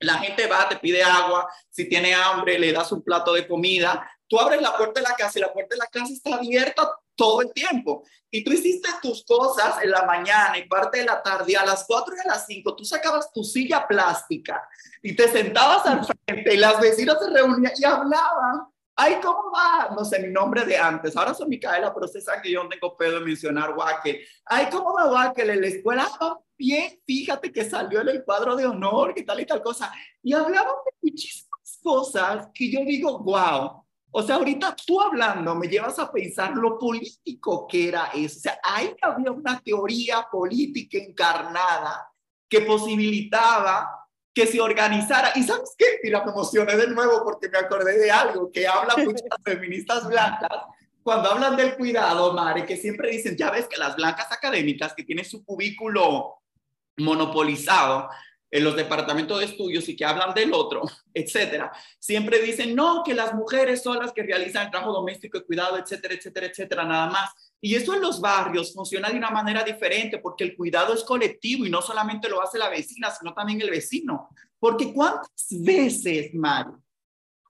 [0.00, 4.10] la gente va, te pide agua, si tiene hambre, le das un plato de comida,
[4.26, 6.90] tú abres la puerta de la casa y la puerta de la casa está abierta
[7.16, 8.04] todo el tiempo.
[8.30, 11.84] Y tú hiciste tus cosas en la mañana y parte de la tarde, a las
[11.86, 14.62] 4 y a las 5 tú sacabas tu silla plástica
[15.02, 18.66] y te sentabas al frente y las vecinas se reunían y hablaban.
[18.98, 19.94] Ay, ¿cómo va?
[19.94, 21.14] No sé, mi nombre de antes.
[21.16, 24.20] Ahora soy Micaela, pero usted sabe que yo no tengo pedo de mencionar Wackel.
[24.46, 26.08] Ay, ¿cómo va Wackel en la escuela?
[26.18, 29.92] Ah, bien, fíjate que salió en el cuadro de honor y tal y tal cosa.
[30.22, 33.85] Y hablaban de muchísimas cosas que yo digo, wow,
[34.18, 38.38] o sea, ahorita tú hablando me llevas a pensar lo político que era eso.
[38.38, 42.08] O sea, ahí había una teoría política encarnada
[42.48, 45.32] que posibilitaba que se organizara.
[45.34, 45.98] ¿Y sabes qué?
[46.02, 50.62] Mira, me emocioné de nuevo porque me acordé de algo que hablan muchas feministas blancas
[51.02, 55.04] cuando hablan del cuidado, Mare, que siempre dicen, ya ves que las blancas académicas que
[55.04, 56.40] tienen su cubículo
[56.96, 58.08] monopolizado,
[58.50, 60.82] en los departamentos de estudios y que hablan del otro,
[61.14, 65.44] etcétera, siempre dicen, no, que las mujeres son las que realizan el trabajo doméstico y
[65.44, 67.30] cuidado, etcétera, etcétera, etcétera, nada más.
[67.60, 71.64] Y eso en los barrios funciona de una manera diferente porque el cuidado es colectivo
[71.64, 74.28] y no solamente lo hace la vecina, sino también el vecino.
[74.58, 76.82] Porque cuántas veces, Mario,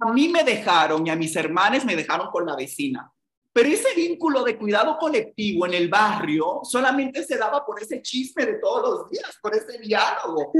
[0.00, 3.12] a mí me dejaron y a mis hermanos me dejaron con la vecina.
[3.56, 8.44] Pero ese vínculo de cuidado colectivo en el barrio solamente se daba por ese chisme
[8.44, 10.52] de todos los días, por ese diálogo.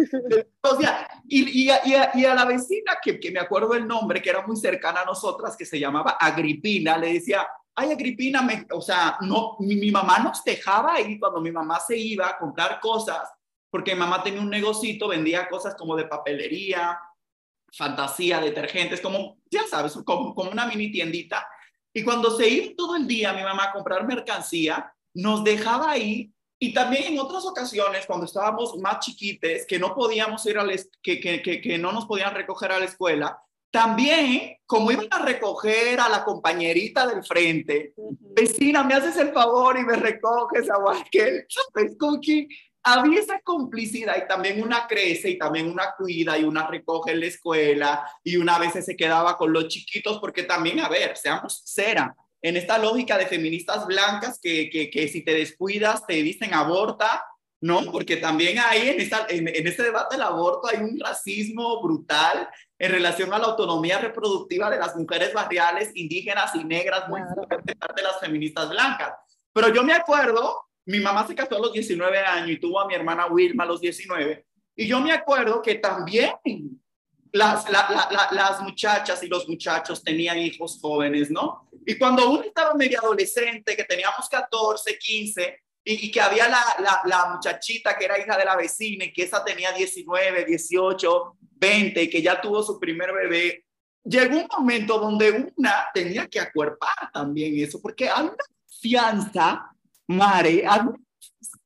[0.63, 5.03] O sea, y, a, la vecina, que, me acuerdo el nombre, que era muy cercana
[5.03, 9.91] a nosotras, que se llamaba Agripina, le decía, ay Agripina, me, o sea, no, mi,
[9.91, 13.29] mamá nos dejaba ir cuando mi mamá se iba a comprar cosas,
[13.69, 16.99] porque mi mamá tenía un negocito, vendía cosas como de papelería,
[17.75, 21.47] fantasía, detergentes, como, ya sabes, como una mini tiendita
[21.97, 26.31] y cuando se iba todo el día mi mamá a comprar mercancía, nos dejaba ahí
[26.59, 30.75] y también en otras ocasiones, cuando estábamos más chiquites, que no podíamos ir a la
[31.03, 33.39] que, que, que, que, no nos podían recoger a la escuela,
[33.71, 39.79] también, como iban a recoger a la compañerita del frente, vecina, me haces el favor
[39.79, 41.97] y me recoges a Walker, ¿sabes?
[41.99, 42.47] Como que
[42.87, 47.21] había esa complicidad y también una crece y también una cuida y una recoge en
[47.21, 51.63] la escuela y una vez se quedaba con los chiquitos porque también, a ver, seamos
[51.65, 56.55] cera, en esta lógica de feministas blancas que, que, que si te descuidas te dicen
[56.55, 57.25] aborta,
[57.61, 57.91] ¿no?
[57.91, 62.49] Porque también ahí en, esta, en, en este debate del aborto hay un racismo brutal
[62.79, 67.75] en relación a la autonomía reproductiva de las mujeres barriales, indígenas y negras, muy fuerte
[67.97, 69.13] de las feministas blancas.
[69.53, 72.87] Pero yo me acuerdo mi mamá se casó a los 19 años y tuvo a
[72.87, 74.47] mi hermana Wilma a los 19.
[74.77, 76.33] Y yo me acuerdo que también
[77.33, 81.69] las, las muchachas y los muchachos tenían hijos jóvenes, ¿no?
[81.85, 86.61] Y cuando uno estaba medio adolescente, que teníamos 14, 15, y, que había la,
[87.05, 92.03] la, muchachita que era hija de la vecina y que esa tenía 19, 18, 20
[92.03, 93.65] y que ya tuvo su primer bebé,
[94.03, 98.37] llegó un momento donde una tenía que acuerpar también eso, porque hay una
[98.69, 99.76] confianza
[100.09, 100.65] Mare,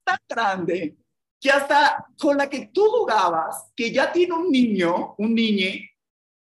[0.04, 0.96] tan grande
[1.40, 5.90] que hasta con la que tú jugabas, que ya tiene un niño, un niñe,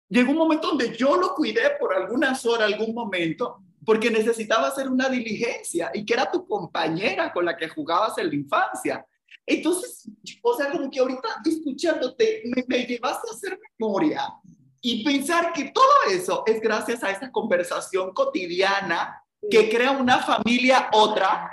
[0.09, 4.89] llegó un momento donde yo lo cuidé por algunas horas, algún momento, porque necesitaba hacer
[4.89, 9.05] una diligencia y que era tu compañera con la que jugabas en la infancia.
[9.45, 10.09] Entonces,
[10.41, 14.33] o sea, como que ahorita escuchándote, me, me llevaste a hacer memoria
[14.81, 20.89] y pensar que todo eso es gracias a esa conversación cotidiana que crea una familia
[20.91, 21.49] otra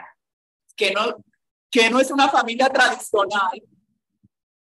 [0.76, 1.16] que no,
[1.70, 3.62] que no es una familia tradicional.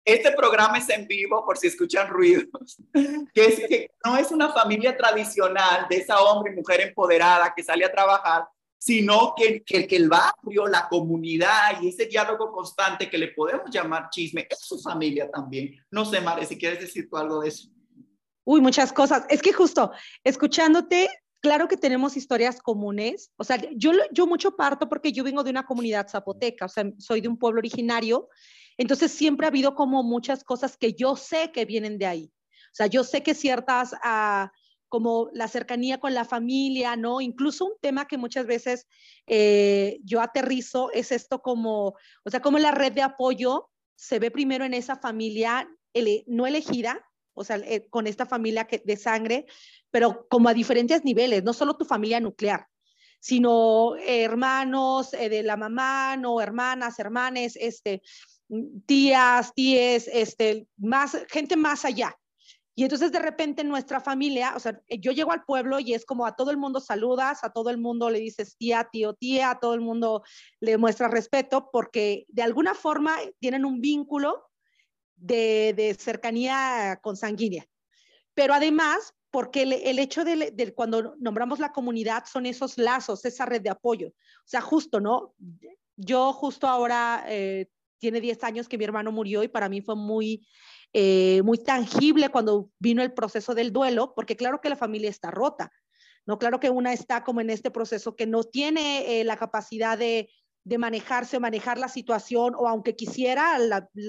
[0.04, 2.78] Este programa es en vivo por si escuchan ruidos,
[3.34, 7.64] que, es, que no es una familia tradicional de esa hombre y mujer empoderada que
[7.64, 8.46] sale a trabajar,
[8.78, 13.70] sino que, que, que, el barrio, la comunidad y ese diálogo constante que le podemos
[13.70, 15.76] llamar chisme es su familia también.
[15.92, 17.70] No sé, Mare, si quieres decir algo de eso.
[18.46, 19.26] Uy, muchas cosas.
[19.30, 19.92] Es que justo
[20.24, 21.08] escuchándote,
[21.42, 23.32] claro que tenemos historias comunes.
[23.38, 23.94] O sea, yo,
[24.28, 27.60] mucho parto porque yo vengo de una comunidad zapoteca, o sea, soy de un pueblo
[27.60, 28.30] originario.
[28.78, 32.32] Entonces siempre ha habido como muchas cosas que yo sé que vienen de ahí.
[32.72, 34.52] O sea, yo sé que ciertas, ah,
[34.88, 37.22] como la cercanía con la familia, ¿no?
[37.22, 38.88] Incluso un tema que muchas veces
[39.28, 44.32] eh, yo aterrizo es esto como, o sea, como la red de apoyo se ve
[44.32, 45.70] primero en esa familia
[46.28, 47.06] no elegida,
[47.40, 49.46] o sea, eh, con esta familia que, de sangre,
[49.90, 52.68] pero como a diferentes niveles, no solo tu familia nuclear,
[53.20, 58.02] sino hermanos eh, de la mamá, no hermanas, hermanes, este,
[58.86, 62.16] tías, tíes, este, más, gente más allá.
[62.76, 66.26] Y entonces de repente nuestra familia, o sea, yo llego al pueblo y es como
[66.26, 69.60] a todo el mundo saludas, a todo el mundo le dices tía, tío, tía, a
[69.60, 70.24] todo el mundo
[70.62, 74.49] le muestras respeto porque de alguna forma tienen un vínculo
[75.20, 77.66] de, de cercanía consanguínea.
[78.34, 83.62] Pero además, porque el, hecho de, cuando nombramos la comunidad son esos lazos, esa red
[83.62, 84.08] de apoyo.
[84.10, 85.36] O sea, justo, ¿no?
[85.96, 87.68] Yo justo ahora, eh,
[88.00, 90.48] tiene 10 años que mi hermano murió y para mí fue muy,
[90.94, 95.30] eh, muy tangible cuando vino el proceso del duelo, porque claro que la familia está
[95.30, 95.72] rota,
[96.26, 96.40] ¿no?
[96.40, 100.30] Claro que una está como en este proceso que no tiene eh, la capacidad de,
[100.64, 103.58] de manejarse, manejar la situación, o aunque quisiera,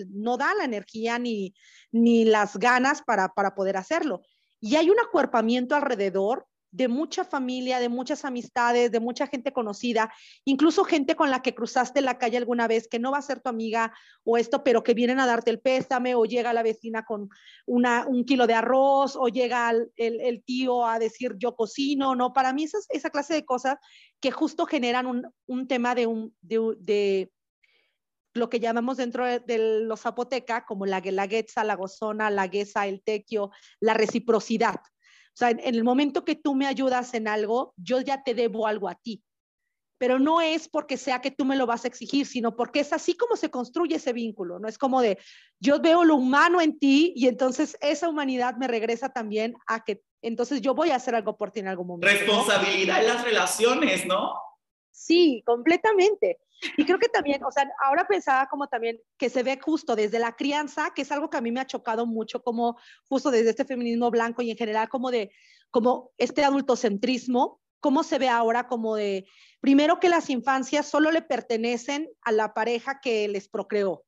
[0.09, 1.55] no da la energía ni,
[1.93, 4.23] ni las ganas para, para poder hacerlo.
[4.61, 10.13] Y hay un acuerpamiento alrededor de mucha familia, de muchas amistades, de mucha gente conocida,
[10.45, 13.41] incluso gente con la que cruzaste la calle alguna vez que no va a ser
[13.41, 13.93] tu amiga
[14.25, 17.29] o esto, pero que vienen a darte el pésame o llega la vecina con
[17.67, 22.33] un kilo de arroz o llega el, tío a decir yo cocino, ¿no?
[22.33, 23.77] Para mí esa, clase de cosas
[24.21, 25.07] que justo generan
[25.47, 27.29] un, tema de
[28.35, 33.03] lo que llamamos dentro de, los zapoteca como la guelaguetza, la gozona, la guesa, el
[33.03, 34.81] tequio, la reciprocidad.
[35.41, 38.91] Sea, en, el momento que tú me ayudas en algo, yo ya te debo algo
[38.91, 39.23] a ti.
[39.97, 42.93] Pero no es porque sea que tú me lo vas a exigir, sino porque es
[42.93, 44.59] así como se construye ese vínculo.
[44.59, 45.17] No es como de,
[45.59, 50.03] yo veo lo humano en ti y entonces esa humanidad me regresa también a que
[50.21, 52.07] entonces yo voy a hacer algo por ti en algún momento.
[52.07, 54.35] Responsabilidad en las relaciones, ¿no?
[55.01, 56.39] Sí, completamente.
[56.77, 60.19] Y creo que también, o sea, ahora pensaba como también que se ve justo desde
[60.19, 62.77] la crianza, que es algo que a mí me ha chocado mucho, como
[63.09, 65.33] justo desde este feminismo blanco y en general como de,
[65.71, 69.27] como este adultocentrismo, cómo se ve ahora como de,
[69.61, 74.05] primero que las infancias solo le pertenecen a la pareja que les procreó,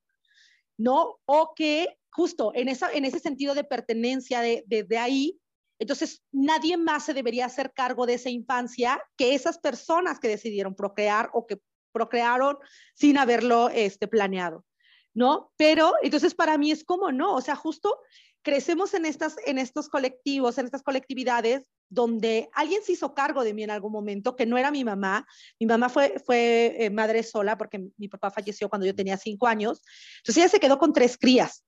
[0.76, 1.20] ¿no?
[1.24, 5.40] O que justo en, esa, en ese sentido de pertenencia desde de, de ahí,
[5.82, 10.74] entonces, nadie más se debería hacer cargo de esa infancia que esas personas que decidieron
[10.74, 11.60] procrear o que
[11.92, 12.56] procrearon
[12.94, 14.64] sin haberlo este, planeado.
[15.12, 15.52] ¿no?
[15.56, 17.98] Pero entonces para mí es como, no, o sea, justo
[18.42, 23.52] crecemos en, estas, en estos colectivos, en estas colectividades donde alguien se hizo cargo de
[23.52, 25.26] mí en algún momento, que no era mi mamá.
[25.60, 29.46] Mi mamá fue, fue eh, madre sola porque mi papá falleció cuando yo tenía cinco
[29.46, 29.82] años.
[30.18, 31.64] Entonces ella se quedó con tres crías.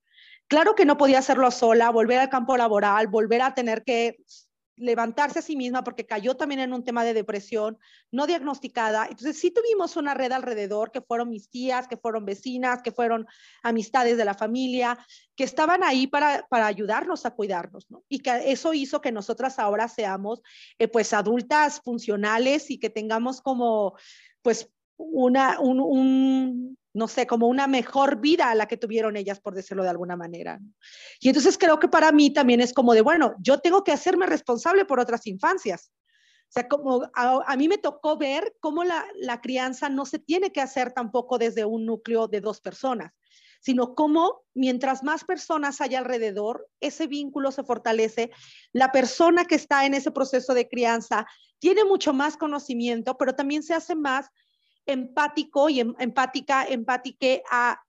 [0.47, 4.17] Claro que no podía hacerlo sola, volver al campo laboral, volver a tener que
[4.77, 7.77] levantarse a sí misma porque cayó también en un tema de depresión
[8.11, 9.05] no diagnosticada.
[9.05, 13.25] Entonces sí tuvimos una red alrededor que fueron mis tías, que fueron vecinas, que fueron
[13.63, 14.97] amistades de la familia,
[15.35, 18.03] que estaban ahí para, para ayudarnos a cuidarnos, ¿no?
[18.09, 20.41] Y que eso hizo que nosotras ahora seamos
[20.77, 23.97] eh, pues adultas funcionales y que tengamos como
[24.41, 29.41] pues una, un, un, no sé, como una mejor vida a la que tuvieron ellas,
[29.41, 30.59] por decirlo de alguna manera.
[31.19, 34.25] Y entonces creo que para mí también es como de, bueno, yo tengo que hacerme
[34.25, 35.91] responsable por otras infancias.
[36.47, 40.53] O sea, como a, mí me tocó ver cómo la, la, crianza no se tiene
[40.53, 43.11] que hacer tampoco desde un núcleo de dos personas,
[43.59, 48.31] sino cómo mientras más personas haya alrededor, ese vínculo se fortalece.
[48.71, 51.27] La persona que está en ese proceso de crianza
[51.59, 54.29] tiene mucho más conocimiento, pero también se hace más
[54.85, 57.81] empático y em, empática, empátique a,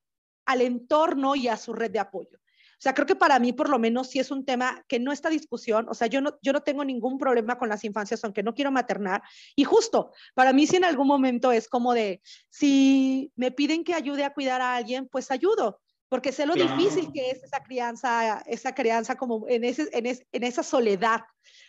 [0.46, 2.38] al entorno y a su red de apoyo.
[2.78, 5.10] O sea, creo que para mí por lo menos sí es un tema que no
[5.10, 8.42] está discusión, o sea, yo no, yo no tengo ningún problema con las infancias, aunque
[8.42, 9.22] no quiero maternar.
[9.54, 13.94] Y justo, para mí si en algún momento es como de, si me piden que
[13.94, 18.42] ayude a cuidar a alguien, pues ayudo, porque sé lo difícil que es esa crianza,
[18.46, 21.22] esa crianza como en, ese, en, en esa soledad,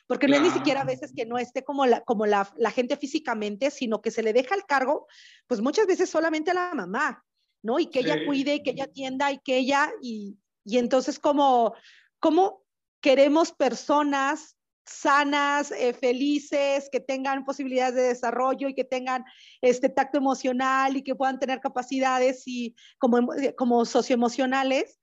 [0.06, 2.72] porque no es ni siquiera a veces que no esté como, la, como la, la,
[2.72, 5.08] gente físicamente, sino que se le deja el cargo,
[5.48, 7.24] pues muchas veces solamente a la mamá,
[7.64, 7.80] ¿no?
[7.80, 11.74] Y que ella cuide, que ella atienda y que ella, y, y entonces como,
[12.20, 12.64] como
[13.02, 14.57] queremos personas
[14.88, 19.24] sanas, eh, felices, que tengan posibilidades de desarrollo y que tengan
[19.62, 25.00] este tacto emocional y que puedan tener capacidades y como, eh, como socioemocionales,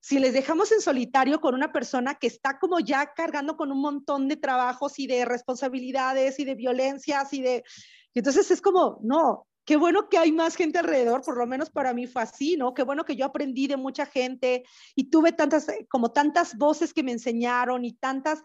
[0.00, 3.80] si les dejamos en solitario con una persona que está como ya cargando con un
[3.80, 7.64] montón de trabajos y de responsabilidades y de violencias y de...
[8.12, 11.94] entonces es como, no, qué bueno que hay más gente alrededor, por lo menos para
[11.94, 12.74] mí fue así, ¿no?
[12.74, 17.02] Qué bueno que yo aprendí de mucha gente y tuve tantas, como tantas voces que
[17.02, 18.42] me enseñaron y tantas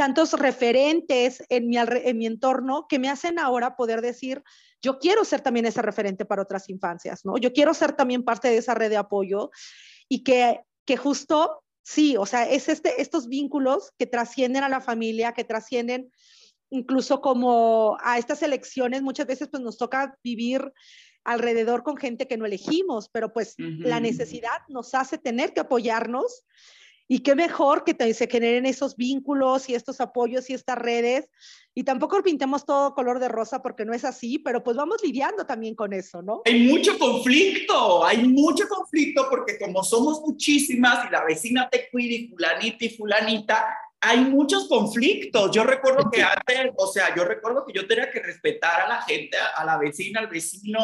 [0.00, 4.42] tantos referentes en mi, en mi entorno que me hacen ahora poder decir,
[4.80, 7.36] yo quiero ser también ese referente para otras infancias, ¿no?
[7.36, 9.50] Yo quiero ser también parte de esa red de apoyo
[10.08, 14.80] y que, que justo, sí, o sea, es este, estos vínculos que trascienden a la
[14.80, 16.10] familia, que trascienden
[16.70, 20.72] incluso como a estas elecciones, muchas veces pues nos toca vivir
[21.24, 26.46] alrededor con gente que no elegimos, pero pues la necesidad nos hace tener que apoyarnos
[27.12, 31.28] y qué mejor que se generen esos vínculos y estos apoyos y estas redes.
[31.74, 35.44] Y tampoco pintemos todo color de rosa porque no es así, pero pues vamos lidiando
[35.44, 36.42] también con eso, ¿no?
[36.44, 42.14] Hay mucho conflicto, hay mucho conflicto porque como somos muchísimas y la vecina te cuida
[42.14, 43.66] y fulanita y fulanita,
[44.00, 45.50] hay muchos conflictos.
[45.50, 49.02] Yo recuerdo que antes, o sea, yo recuerdo que yo tenía que respetar a la
[49.02, 50.78] gente, a, la vecina, al vecino,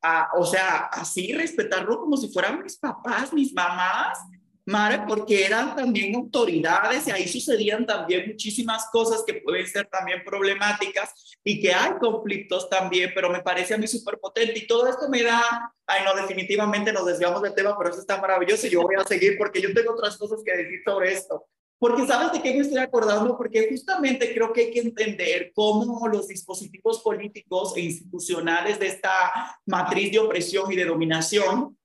[0.00, 4.20] a, o sea, así respetarlo como si fueran mis papás, mis mamás.
[4.68, 10.24] Mare, porque eran también autoridades y ahí sucedían también muchísimas cosas que pueden ser también
[10.24, 14.88] problemáticas y que hay conflictos también, pero me parece a mí súper potente y todo
[14.88, 18.70] esto me da, ay no, definitivamente nos desviamos del tema, pero eso está maravilloso y
[18.70, 21.46] yo voy a seguir porque yo tengo otras cosas que decir sobre esto.
[21.78, 26.08] Porque sabes de qué me estoy acordando, porque justamente creo que hay que entender cómo
[26.08, 31.76] los dispositivos políticos e institucionales de esta matriz de opresión y de dominación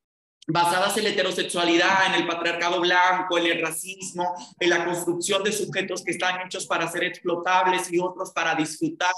[0.47, 5.51] basadas en la heterosexualidad, en el patriarcado blanco, en el racismo, en la construcción de
[5.51, 9.13] sujetos que están hechos para ser explotables y otros para disfrutar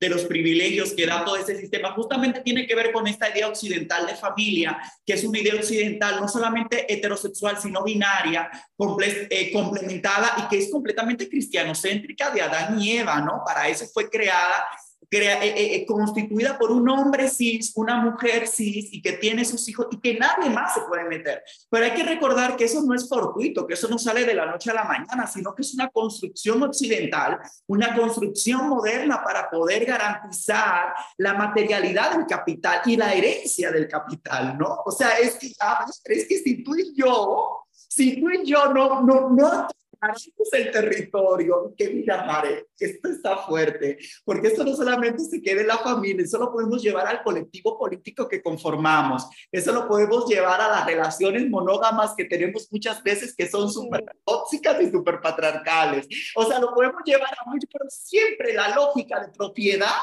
[0.00, 3.48] de los privilegios que da todo ese sistema, justamente tiene que ver con esta idea
[3.48, 10.36] occidental de familia, que es una idea occidental no solamente heterosexual, sino binaria, eh, complementada
[10.38, 13.42] y que es completamente cristianocéntrica de Adán y Eva, ¿no?
[13.44, 14.64] Para eso fue creada
[15.10, 19.66] eh, eh, eh, constituida por un hombre cis, una mujer cis y que tiene sus
[19.66, 21.42] hijos y que nadie más se puede meter.
[21.70, 24.44] Pero hay que recordar que eso no es fortuito, que eso no sale de la
[24.44, 29.86] noche a la mañana, sino que es una construcción occidental, una construcción moderna para poder
[29.86, 34.82] garantizar la materialidad del capital y la herencia del capital, ¿no?
[34.84, 38.74] O sea, es que, ah, es que si tú y yo, si tú y yo
[38.74, 39.68] no, no, no
[40.14, 45.60] es el territorio, que mira, Mare, esto está fuerte, porque esto no solamente se queda
[45.62, 50.26] en la familia, eso lo podemos llevar al colectivo político que conformamos, eso lo podemos
[50.26, 55.20] llevar a las relaciones monógamas que tenemos muchas veces que son súper tóxicas y súper
[55.20, 56.06] patriarcales,
[56.36, 59.96] o sea, lo podemos llevar a mucho, pero siempre la lógica de propiedad,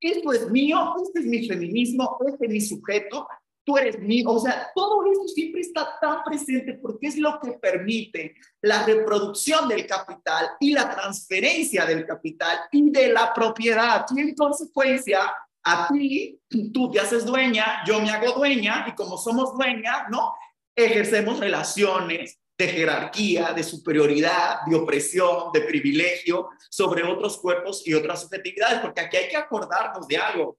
[0.00, 3.26] esto es mío, este es mi feminismo, este es mi sujeto,
[3.64, 7.52] tú eres mío, o sea, todo eso siempre está tan presente porque es lo que
[7.52, 14.04] permite la reproducción del capital y la transferencia del capital y de la propiedad.
[14.14, 15.32] Y en consecuencia,
[15.64, 16.40] a ti,
[16.72, 20.34] tú te haces dueña, yo me hago dueña y como somos dueñas, ¿no?
[20.74, 28.22] Ejercemos relaciones de jerarquía, de superioridad, de opresión, de privilegio sobre otros cuerpos y otras
[28.22, 30.58] subjetividades, porque aquí hay que acordarnos de algo.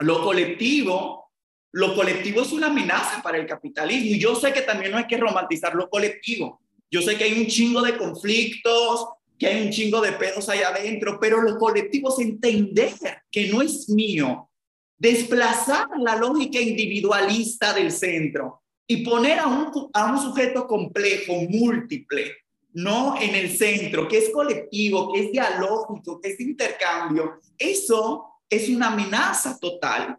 [0.00, 1.27] Lo colectivo
[1.72, 5.06] lo colectivo es una amenaza para el capitalismo y yo sé que también no hay
[5.06, 6.60] que romantizar lo colectivo.
[6.90, 9.06] Yo sé que hay un chingo de conflictos,
[9.38, 12.92] que hay un chingo de pedos allá adentro, pero lo colectivo es entender
[13.30, 14.48] que no es mío,
[14.96, 22.32] desplazar la lógica individualista del centro y poner a un, a un sujeto complejo, múltiple,
[22.72, 27.40] no en el centro, que es colectivo, que es dialógico, que es intercambio.
[27.58, 30.18] Eso es una amenaza total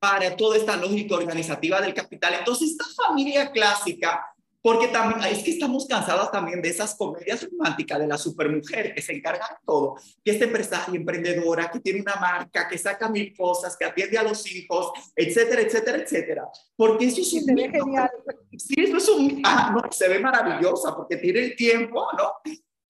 [0.00, 2.34] para toda esta lógica organizativa del capital.
[2.38, 7.98] Entonces, esta familia clásica, porque también es que estamos cansadas también de esas comedias románticas
[7.98, 12.16] de la supermujer que se encarga de todo, que es empresaria, emprendedora, que tiene una
[12.16, 16.48] marca, que saca mil cosas, que atiende a los hijos, etcétera, etcétera, etcétera.
[16.74, 18.10] Porque eso es un se ve genial.
[18.56, 22.32] Sí, eso es un ah, no, se ve maravillosa porque tiene el tiempo, ¿no?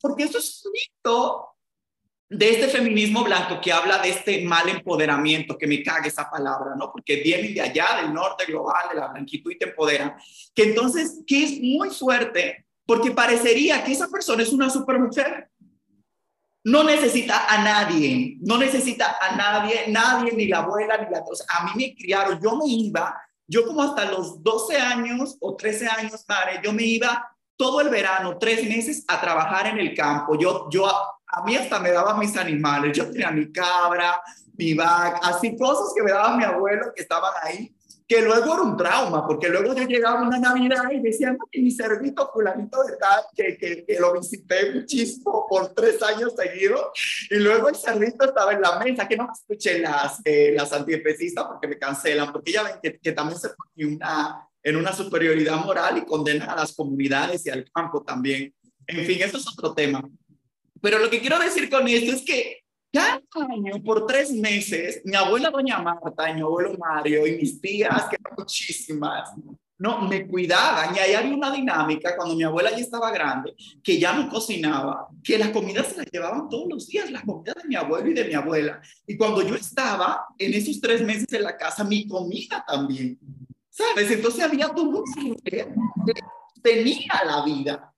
[0.00, 1.50] Porque eso es un mito
[2.30, 6.76] de este feminismo blanco que habla de este mal empoderamiento, que me cague esa palabra,
[6.76, 6.92] ¿no?
[6.92, 10.16] Porque viene de allá, del norte global, de la blanquitud y te empodera,
[10.54, 15.50] que entonces, que es muy fuerte, porque parecería que esa persona es una supermujer.
[16.62, 21.20] No necesita a nadie, no necesita a nadie, nadie, ni la abuela, ni la...
[21.20, 25.56] O a mí me criaron, yo me iba, yo como hasta los 12 años o
[25.56, 27.26] 13 años, madre, yo me iba
[27.56, 30.38] todo el verano, tres meses, a trabajar en el campo.
[30.38, 30.90] Yo, yo
[31.32, 34.20] a mí hasta me daban mis animales, yo tenía mi cabra,
[34.56, 37.74] mi vaca, así cosas que me daba mi abuelo que estaban ahí,
[38.10, 42.28] que luego era un trauma, porque luego yo llegaba una Navidad y decía, mi cerdito
[42.32, 46.88] fulanito de tal, que, que, que, lo visité muchísimo por tres años seguidos,
[47.30, 51.44] y luego el cerdito estaba en la mesa, que no escuché las, eh, las antiespecistas
[51.44, 55.64] porque me cancelan, porque ya ven que, que también se pone una, en una superioridad
[55.64, 58.52] moral y condena a las comunidades y al campo también.
[58.88, 60.02] En fin, eso es otro tema.
[60.80, 62.60] Pero lo que quiero decir con esto es que
[62.92, 68.06] cada año, por tres meses, mi abuela doña Marta mi abuelo Mario y mis tías,
[68.08, 69.30] que eran muchísimas,
[69.78, 70.94] no, me cuidaban.
[70.94, 75.08] Y ahí había una dinámica cuando mi abuela ya estaba grande, que ya no cocinaba,
[75.24, 78.14] que las comidas se las llevaban todos los días, las comidas de mi abuelo y
[78.14, 78.82] de mi abuela.
[79.06, 83.18] Y cuando yo estaba en esos tres meses en la casa, mi comida también.
[83.70, 84.10] ¿Sabes?
[84.10, 85.36] Entonces había todo un
[86.62, 87.89] tenía la vida.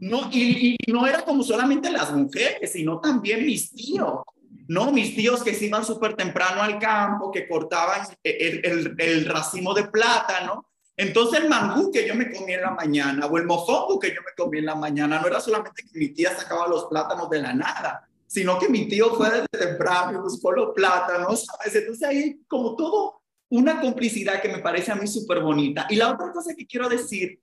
[0.00, 4.22] No, y, no era como solamente las mujeres, sino también mis tíos.
[4.68, 9.84] No, mis tíos que se iban súper temprano al campo, que cortaban el, racimo de
[9.88, 10.66] plátano.
[10.96, 14.20] Entonces el mangú que yo me comí en la mañana o el mofongo que yo
[14.20, 17.40] me comí en la mañana no era solamente que mi tía sacaba los plátanos de
[17.40, 21.74] la nada, sino que mi tío fue desde temprano y buscó los plátanos, ¿sabes?
[21.74, 25.86] Entonces ahí como todo una complicidad que me parece a mí súper bonita.
[25.90, 27.40] Y la otra cosa que quiero decir,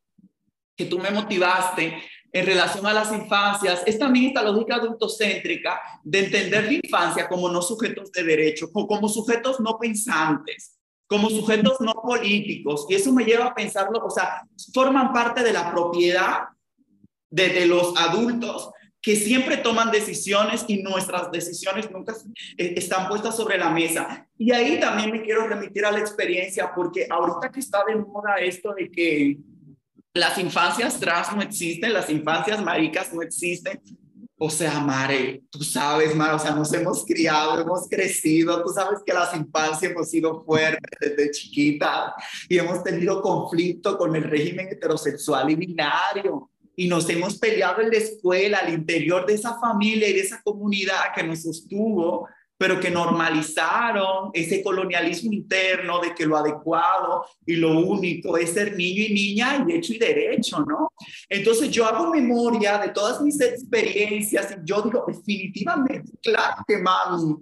[0.78, 1.98] que tú me motivaste
[2.32, 7.50] en relación a las infancias es también esta lógica adultocéntrica de entender la infancia como
[7.50, 12.86] no sujetos de derecho, como sujetos no pensantes, como sujetos no políticos.
[12.90, 16.50] Y eso me lleva a pensarlo, o sea, forman parte de la propiedad
[17.30, 18.72] de, de los adultos
[19.02, 22.14] que siempre toman decisiones y nuestras decisiones nunca
[22.58, 24.28] eh, están puestas sobre la mesa.
[24.38, 28.36] Y ahí también me quiero remitir a la experiencia, porque ahorita que está de moda
[28.36, 29.38] esto de que
[30.18, 33.82] las infancias trans no existen, las infancias maricas no existen.
[34.40, 39.00] O sea, Mare, tú sabes, Mare, o sea, nos hemos criado, hemos crecido, tú sabes
[39.04, 42.14] que las infancias hemos sido fuertes desde chiquita
[42.48, 47.90] y hemos tenido conflicto con el régimen heterosexual y binario y nos hemos peleado en
[47.90, 52.28] la escuela, al interior de esa familia y de esa comunidad que nos sostuvo
[52.58, 58.76] pero que normalizaron ese colonialismo interno de que lo adecuado y lo único es ser
[58.76, 60.92] niño y niña y hecho y derecho, ¿no?
[61.30, 67.36] Entonces yo hago memoria de todas mis experiencias y yo digo, definitivamente, claro que mami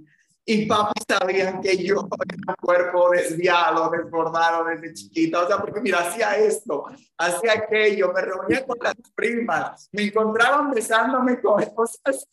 [0.48, 5.82] y papi sabían que yo era un cuerpo desviado, desbordado desde chiquita, o sea, porque
[5.82, 6.86] mira, hacía esto,
[7.18, 12.28] hacía aquello, me reunía con las primas, me encontraban besándome con cosas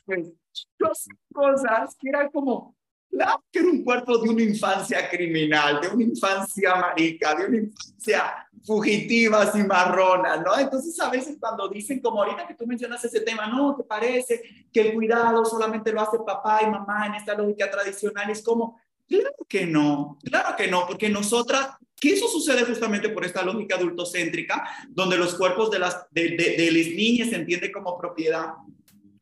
[0.79, 2.77] dos cosas que era como,
[3.11, 7.57] claro que era un cuerpo de una infancia criminal, de una infancia marica, de una
[7.59, 10.59] infancia fugitiva, cimarrona, ¿no?
[10.59, 14.43] Entonces a veces cuando dicen, como ahorita que tú mencionas ese tema, no, ¿te parece
[14.73, 18.31] que el cuidado solamente lo hace papá y mamá en esta lógica tradicional?
[18.31, 23.25] Es como, claro que no, claro que no, porque nosotras que eso sucede justamente por
[23.25, 27.71] esta lógica adultocéntrica, donde los cuerpos de las, de, de, de las niñas se entienden
[27.71, 28.55] como propiedad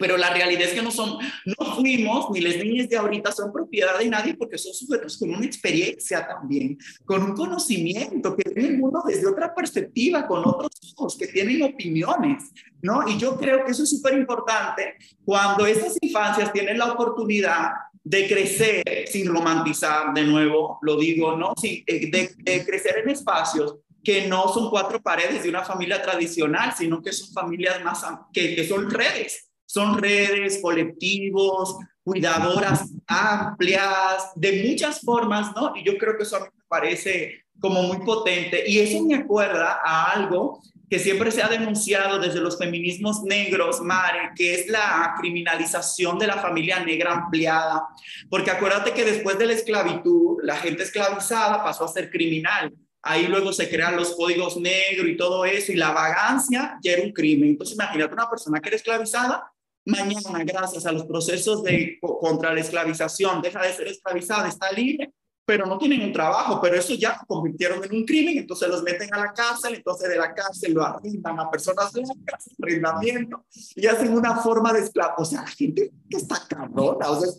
[0.00, 3.52] pero la realidad es que no son, no fuimos, ni las niñas de ahorita son
[3.52, 8.64] propiedad de nadie porque son sujetos con una experiencia también, con un conocimiento, que ven
[8.64, 13.06] el mundo desde otra perspectiva, con otros ojos, que tienen opiniones, ¿no?
[13.06, 14.94] Y yo creo que eso es súper importante
[15.24, 17.72] cuando estas infancias tienen la oportunidad
[18.02, 21.52] de crecer sin romantizar, de nuevo, lo digo, ¿no?
[21.60, 26.00] Sí, eh, de, de crecer en espacios que no son cuatro paredes de una familia
[26.00, 34.32] tradicional, sino que son familias más, que, que son redes, son redes, colectivos, cuidadoras amplias,
[34.34, 35.74] de muchas formas, ¿no?
[35.76, 38.64] Y yo creo que eso a mí me parece como muy potente.
[38.68, 43.80] Y eso me acuerda a algo que siempre se ha denunciado desde los feminismos negros,
[43.80, 47.86] Mare, que es la criminalización de la familia negra ampliada.
[48.28, 52.74] Porque acuérdate que después de la esclavitud, la gente esclavizada pasó a ser criminal.
[53.02, 57.02] Ahí luego se crean los códigos negros y todo eso, y la vagancia ya era
[57.04, 57.50] un crimen.
[57.50, 59.48] Entonces, imagínate una persona que era esclavizada
[59.84, 65.12] mañana, gracias a los procesos de, contra la esclavización, deja de ser esclavizada, está libre,
[65.44, 69.12] pero no tienen un trabajo, pero eso ya convirtieron en un crimen, entonces los meten
[69.12, 74.16] a la cárcel, entonces de la cárcel lo arrendan a personas blancas, arrendamiento, y hacen
[74.16, 75.14] una forma de esclavo.
[75.18, 77.32] O sea, la gente que está cabrona, o sea,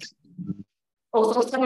[1.14, 1.60] o sea,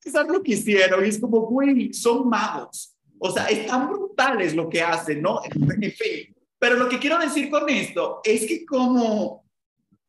[0.00, 2.94] quizás lo que hicieron, y es como, güey, son magos.
[3.18, 5.40] O sea, están brutales lo que hacen, ¿no?
[5.44, 6.34] En fin.
[6.58, 9.41] Pero lo que quiero decir con esto es que como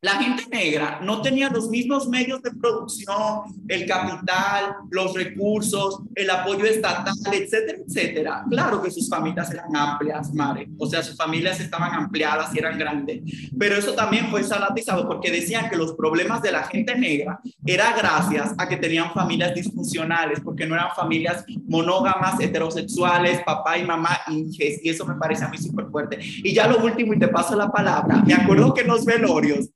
[0.04, 6.30] la gente negra no tenía los mismos medios de producción, el capital, los recursos, el
[6.30, 8.46] apoyo estatal, etcétera, etcétera.
[8.50, 10.68] Claro que sus familias eran amplias, Mare.
[10.78, 13.22] O sea, sus familias estaban ampliadas y eran grandes.
[13.58, 17.96] Pero eso también fue salatizado porque decían que los problemas de la gente negra era
[17.96, 24.20] gracias a que tenían familias disfuncionales, porque no eran familias monógamas, heterosexuales, papá y mamá
[24.28, 24.84] inges.
[24.84, 26.20] Y eso me parece a mí súper fuerte.
[26.20, 28.22] Y ya lo último, y te paso la palabra.
[28.26, 29.70] Me acuerdo que en los velorios,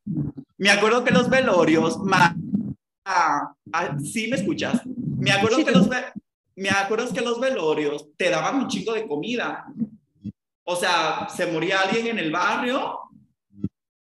[0.58, 1.98] me acuerdo que los velorios,
[3.06, 3.54] ah,
[4.04, 4.82] sí me escuchas,
[5.18, 5.88] me acuerdo, que los,
[6.56, 9.66] me acuerdo que los velorios te daban un chico de comida.
[10.64, 13.00] O sea, se moría alguien en el barrio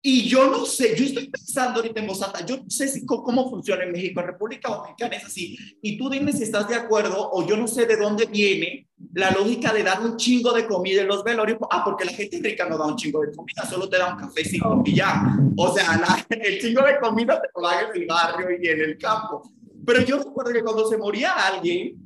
[0.02, 3.50] y yo no sé, yo estoy pensando ahorita en voz yo no sé si, cómo
[3.50, 5.58] funciona en México, en República Dominicana es así.
[5.82, 8.87] Y tú dime si estás de acuerdo o yo no sé de dónde viene
[9.18, 11.58] la lógica de dar un chingo de comida en los velorios.
[11.72, 14.20] Ah, porque la gente rica no da un chingo de comida, solo te da un
[14.20, 15.40] café sin y ya.
[15.58, 16.00] O sea,
[16.30, 19.42] el chingo de comida te lo dan en el barrio y en el campo.
[19.84, 21.98] Pero yo recuerdo que cuando se moría alguien,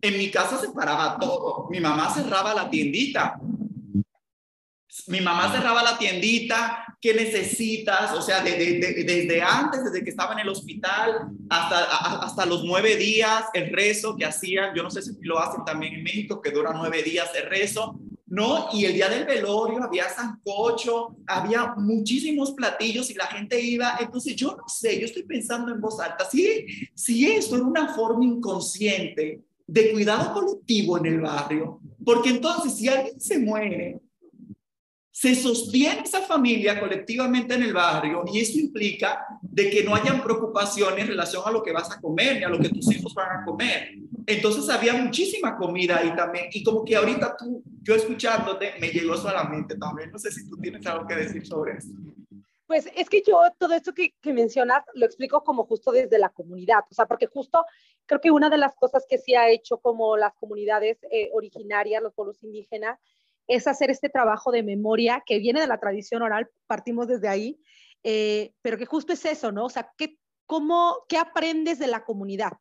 [0.00, 1.68] en mi casa se paraba todo.
[1.70, 3.38] Mi mamá cerraba la tiendita
[5.08, 8.12] mi mamá cerraba la tiendita, ¿qué necesitas?
[8.12, 13.44] O sea, desde antes, desde que estaba en el hospital hasta, hasta los nueve días,
[13.54, 16.72] el rezo que hacían, yo no sé si lo hacen también en México, que dura
[16.74, 18.68] nueve días el rezo, ¿no?
[18.72, 24.34] Y el día del velorio había sancocho, había muchísimos platillos y la gente iba, entonces
[24.34, 28.24] yo no sé, yo estoy pensando en voz alta, si, si esto era una forma
[28.24, 34.00] inconsciente de cuidado colectivo en el barrio, porque entonces si alguien se muere,
[35.18, 40.22] se sostiene esa familia colectivamente en el barrio y eso implica de que no hayan
[40.22, 43.14] preocupaciones en relación a lo que vas a comer ni a lo que tus hijos
[43.14, 43.94] van a comer.
[44.26, 49.16] Entonces había muchísima comida ahí también y como que ahorita tú, yo escuchándote, me llegó
[49.16, 50.12] solamente también.
[50.12, 51.94] No sé si tú tienes algo que decir sobre eso.
[52.66, 56.28] Pues es que yo todo esto que, que, mencionas lo explico como justo desde la
[56.28, 57.64] comunidad, o sea, porque justo
[58.04, 62.02] creo que una de las cosas que sí ha hecho como las comunidades eh, originarias,
[62.02, 62.98] los pueblos indígenas,
[63.46, 67.60] es hacer este trabajo de memoria que viene de la tradición oral, partimos desde ahí,
[68.02, 69.66] eh, pero que justo es eso, ¿no?
[69.66, 72.52] O sea, ¿qué, cómo, ¿qué aprendes de la comunidad?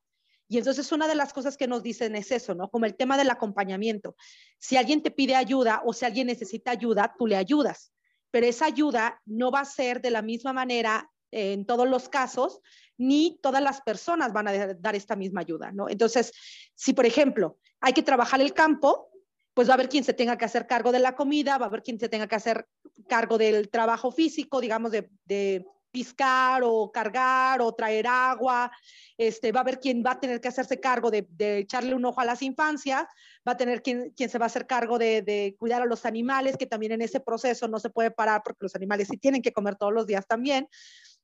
[0.47, 2.69] Y entonces una de las cosas que nos dicen es eso, ¿no?
[2.69, 4.15] Como el tema del acompañamiento.
[4.59, 7.91] Si alguien te pide ayuda o si alguien necesita ayuda, tú le ayudas,
[8.29, 12.61] pero esa ayuda no va a ser de la misma manera en todos los casos,
[12.97, 15.89] ni todas las personas van a dar esta misma ayuda, ¿no?
[15.89, 16.31] Entonces,
[16.75, 19.09] si por ejemplo hay que trabajar el campo,
[19.56, 21.70] pues va a haber quien se tenga que hacer cargo de la comida, va a
[21.70, 22.68] haber quien se tenga que hacer
[23.08, 28.70] cargo del trabajo físico, digamos, de, de piscar o cargar o traer agua,
[29.18, 32.20] este, va a haber quien va a tener que hacerse cargo de, echarle un ojo
[32.20, 33.06] a las infancias,
[33.47, 36.58] va a tener quien, se va a hacer cargo de, de, cuidar a los animales,
[36.58, 39.53] que también en ese proceso no se puede parar porque los animales sí tienen que
[39.53, 40.68] comer todos los días también.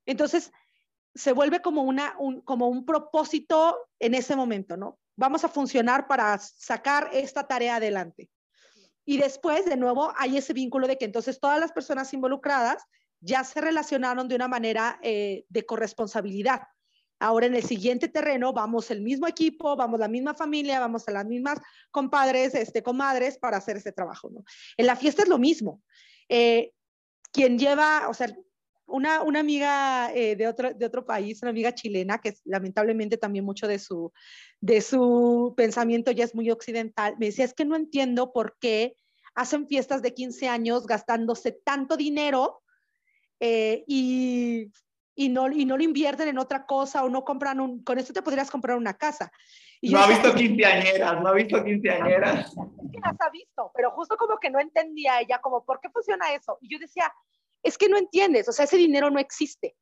[0.05, 0.53] Entonces,
[1.13, 5.00] se vuelve como, una, un, como un propósito en ese momento, ¿no?
[5.15, 8.29] Vamos a funcionar para sacar esta tarea adelante.
[9.05, 12.83] Y después, de nuevo, hay ese vínculo de que entonces todas las personas involucradas
[13.19, 16.61] ya se relacionaron de una manera eh, de corresponsabilidad.
[17.19, 21.11] Ahora en el siguiente terreno vamos el mismo equipo, vamos la misma familia, vamos a
[21.11, 21.59] las mismas
[21.91, 24.31] compadres, este, comadres para hacer ese trabajo.
[24.31, 24.43] ¿no?
[24.75, 25.83] En la fiesta es lo mismo.
[26.29, 26.73] Eh,
[27.31, 28.35] quien lleva, o sea,
[28.85, 33.45] una, una amiga eh, de, otro, de otro país, una amiga chilena, que lamentablemente también
[33.45, 34.11] mucho de su,
[34.59, 38.97] de su pensamiento ya es muy occidental, me decía, es que no entiendo por qué
[39.33, 42.61] hacen fiestas de 15 años gastándose tanto dinero
[43.39, 44.71] eh, y
[45.15, 48.13] y no, y no lo invierten en otra cosa o no compran un, con esto
[48.13, 49.31] te podrías comprar una casa.
[49.81, 52.51] Y no ha visto quinceañeras, no ha visto quinceañeras.
[52.51, 56.33] Sí las ha visto, pero justo como que no entendía ella, como, ¿por qué funciona
[56.33, 56.57] eso?
[56.61, 57.11] Y yo decía,
[57.63, 59.75] es que no entiendes, o sea, ese dinero no existe.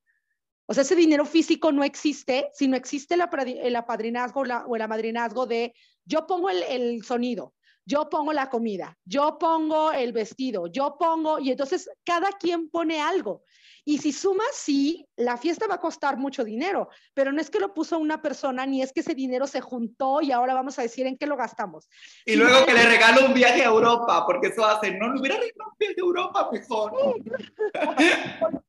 [0.68, 3.24] O sea, ese dinero físico no existe, sino existe el,
[3.58, 5.74] el apadrinazgo o el amadrinazgo de
[6.06, 7.56] yo pongo el, el sonido,
[7.86, 13.02] yo pongo la comida, yo pongo el vestido, yo pongo, y entonces cada quien pone
[13.02, 13.44] algo.
[13.90, 17.60] Y si sumas, sí, la fiesta va a costar mucho dinero, pero no es que
[17.60, 20.84] lo puso una persona, ni es que ese dinero se juntó y ahora vamos a
[20.84, 21.90] decir en qué lo gastamos.
[22.24, 25.38] Y luego que le regalo un viaje a Europa, porque eso hace, no, le hubiera
[25.38, 26.94] regalado un viaje a Europa mejor.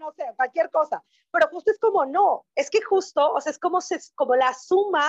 [0.00, 1.04] no sé, cualquier cosa.
[1.30, 4.52] Pero justo es como, no, es que justo, o sea, es como, se, como la
[4.54, 5.08] suma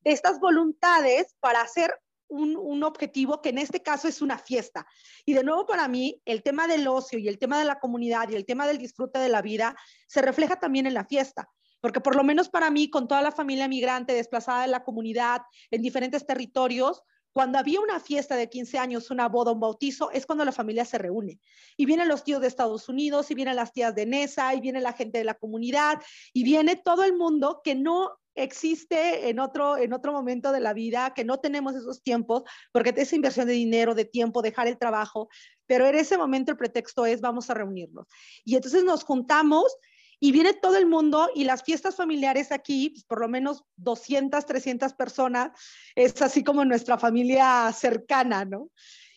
[0.00, 1.98] de estas voluntades para hacer
[2.32, 4.86] un, objetivo que en este caso es una fiesta.
[5.24, 8.28] Y de nuevo para mí, el tema del ocio y el tema de la comunidad
[8.30, 9.76] y el tema del disfrute de la vida
[10.08, 11.48] se refleja también en la fiesta.
[11.80, 15.42] Porque por lo menos para mí, con toda la familia migrante desplazada en la comunidad,
[15.70, 17.02] en diferentes territorios,
[17.32, 20.84] cuando había una fiesta de 15 años, una boda, un bautizo, es cuando la familia
[20.84, 21.40] se reúne.
[21.76, 24.80] Y vienen los tíos de Estados Unidos, y vienen las tías de Nesa, y viene
[24.80, 26.00] la gente de la comunidad,
[26.32, 30.72] y viene todo el mundo que no existe en otro, en otro momento de la
[30.72, 34.78] vida, que no tenemos esos tiempos, porque esa inversión de dinero, de tiempo, dejar el
[34.78, 35.28] trabajo,
[35.66, 38.06] pero en ese momento el pretexto es vamos a reunirnos.
[38.44, 39.76] Y entonces nos juntamos
[40.20, 44.46] y viene todo el mundo y las fiestas familiares aquí, pues, por lo menos 200,
[44.46, 45.50] 300 personas,
[45.96, 48.70] es así como nuestra familia cercana, ¿no?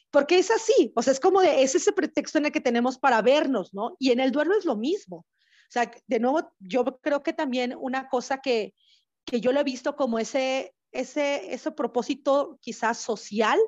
[0.10, 2.98] Porque es así, o sea, es como de, es ese pretexto en el que tenemos
[2.98, 3.96] para vernos, ¿no?
[4.00, 5.18] Y en el duelo es lo mismo.
[5.18, 8.74] O sea, de nuevo, yo creo que también una cosa que,
[9.26, 13.60] que yo lo he visto como ese, ese, ese propósito quizás social,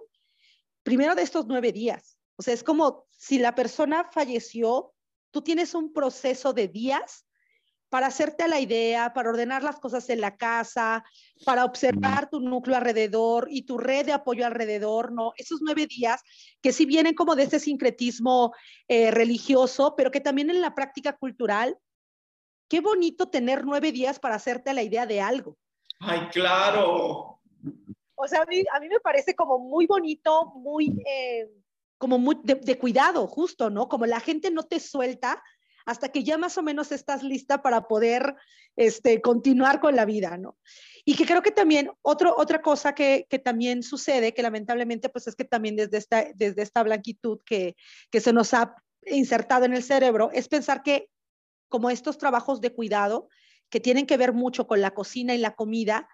[0.84, 2.18] primero de estos nueve días.
[2.38, 4.94] O sea, es como si la persona falleció,
[5.32, 7.26] tú tienes un proceso de días
[7.90, 11.04] para hacerte a la idea, para ordenar las cosas en la casa,
[11.46, 15.32] para observar tu núcleo alrededor y tu red de apoyo alrededor, ¿no?
[15.38, 16.22] Esos nueve días
[16.62, 18.54] que sí vienen como de ese sincretismo
[18.88, 21.78] eh, religioso, pero que también en la práctica cultural
[22.68, 25.58] qué bonito tener nueve días para hacerte la idea de algo.
[26.00, 27.40] Ay, claro.
[28.16, 31.50] O sea, a mí, a mí me parece como muy bonito, muy, eh,
[31.98, 33.88] como muy de, cuidado, justo, ¿no?
[33.88, 35.42] Como la gente no te suelta
[35.86, 38.36] hasta que ya más o menos estás lista para poder
[38.76, 40.58] este, continuar con la vida, ¿no?
[41.06, 45.28] Y que creo que también otro, otra cosa que, que, también sucede, que lamentablemente pues
[45.28, 47.76] es que también desde esta, desde esta blanquitud que,
[48.12, 51.10] que se nos ha insertado en el cerebro, es pensar que
[51.70, 53.30] como estos trabajos de cuidado
[53.70, 56.08] que tienen que ver mucho con la cocina y la comida,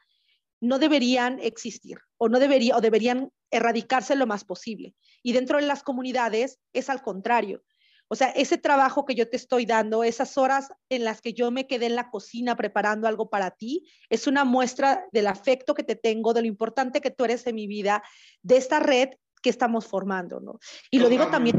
[0.59, 4.95] no deberían existir o no debería o deberían erradicarse lo más posible.
[5.21, 7.63] Y dentro de las comunidades es al contrario.
[8.07, 11.51] O sea, ese trabajo que yo te estoy dando, esas horas en las que yo
[11.51, 15.83] me quedé en la cocina preparando algo para ti, es una muestra del afecto que
[15.83, 18.03] te tengo, de lo importante que tú eres en mi vida,
[18.41, 19.09] de esta red
[19.41, 20.59] que estamos formando, ¿no?
[20.91, 21.57] Y lo digo también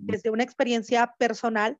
[0.00, 1.78] desde una experiencia personal,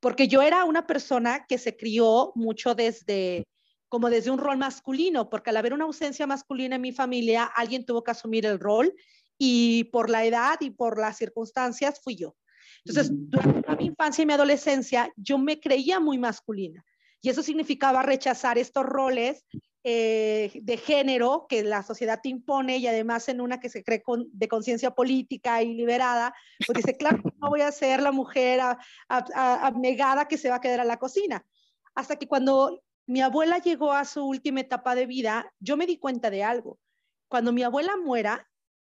[0.00, 3.46] porque yo era una persona que se crió mucho desde
[3.88, 7.86] como desde un rol masculino, porque al haber una ausencia masculina en mi familia, alguien
[7.86, 8.94] tuvo que asumir el rol
[9.38, 12.36] y por la edad y por las circunstancias fui yo.
[12.84, 16.84] Entonces, durante mi infancia y mi adolescencia, yo me creía muy masculina
[17.20, 19.44] y eso significaba rechazar estos roles
[19.84, 24.02] eh, de género que la sociedad te impone y además en una que se cree
[24.32, 26.34] de conciencia política y liberada,
[26.66, 28.60] pues dice, claro, no voy a ser la mujer
[29.08, 31.46] abnegada que se va a quedar a la cocina.
[31.94, 35.98] Hasta que cuando mi abuela llegó a su última etapa de vida, yo me di
[35.98, 36.78] cuenta de algo.
[37.28, 38.48] Cuando mi abuela muera,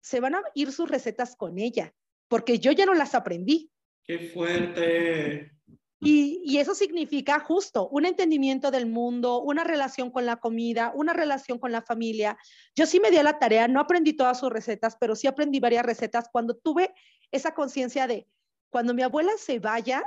[0.00, 1.92] se van a ir sus recetas con ella,
[2.28, 3.70] porque yo ya no las aprendí.
[4.04, 5.57] ¡Qué fuerte!
[6.00, 11.58] Y, eso significa justo un entendimiento del mundo, una relación con la comida, una relación
[11.58, 12.38] con la familia.
[12.76, 15.58] Yo sí me di a la tarea, no aprendí todas sus recetas, pero sí aprendí
[15.58, 16.94] varias recetas cuando tuve
[17.32, 18.28] esa conciencia de
[18.70, 20.04] cuando mi abuela se vaya,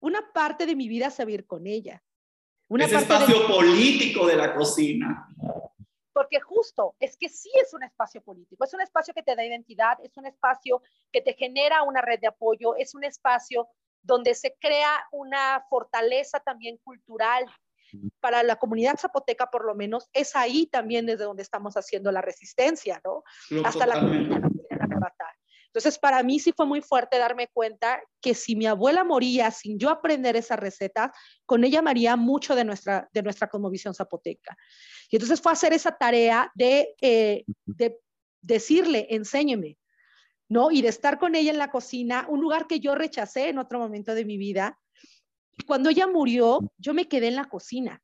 [0.00, 2.02] una parte de mi vida se va a ir con ella.
[2.68, 5.28] Una Ese espacio político de la cocina.
[6.12, 9.44] Porque justo es que sí es un espacio político, es un espacio que te da
[9.44, 13.68] identidad, es un espacio que te genera una red de apoyo, es un espacio
[14.02, 17.46] donde se crea una fortaleza también cultural,
[18.20, 22.20] para la comunidad zapoteca por lo menos, es ahí también desde donde estamos haciendo la
[22.20, 23.22] resistencia, ¿no?
[23.64, 24.40] Hasta la comunidad
[25.66, 29.78] Entonces, para mí sí fue muy fuerte darme cuenta que si mi abuela moría sin
[29.78, 31.10] yo aprender esas recetas,
[31.46, 34.56] con ella maría mucho de nuestra, de nuestra cosmovisión zapoteca.
[35.10, 37.98] Y entonces fue hacer esa tarea de, eh, de
[38.40, 39.76] decirle, enséñeme,
[40.50, 40.70] ¿no?
[40.70, 43.78] Y de estar con ella en la cocina, un lugar que yo rechacé en otro
[43.78, 44.78] momento de mi vida.
[45.66, 48.02] Cuando ella murió, yo me quedé en la cocina,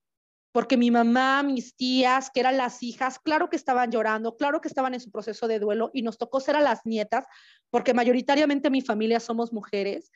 [0.53, 4.69] porque mi mamá, mis tías, que eran las hijas, claro que estaban llorando, claro que
[4.69, 7.27] estaban en su proceso de duelo y nos tocó ser a las nietas,
[7.69, 10.13] porque mayoritariamente mi familia somos mujeres,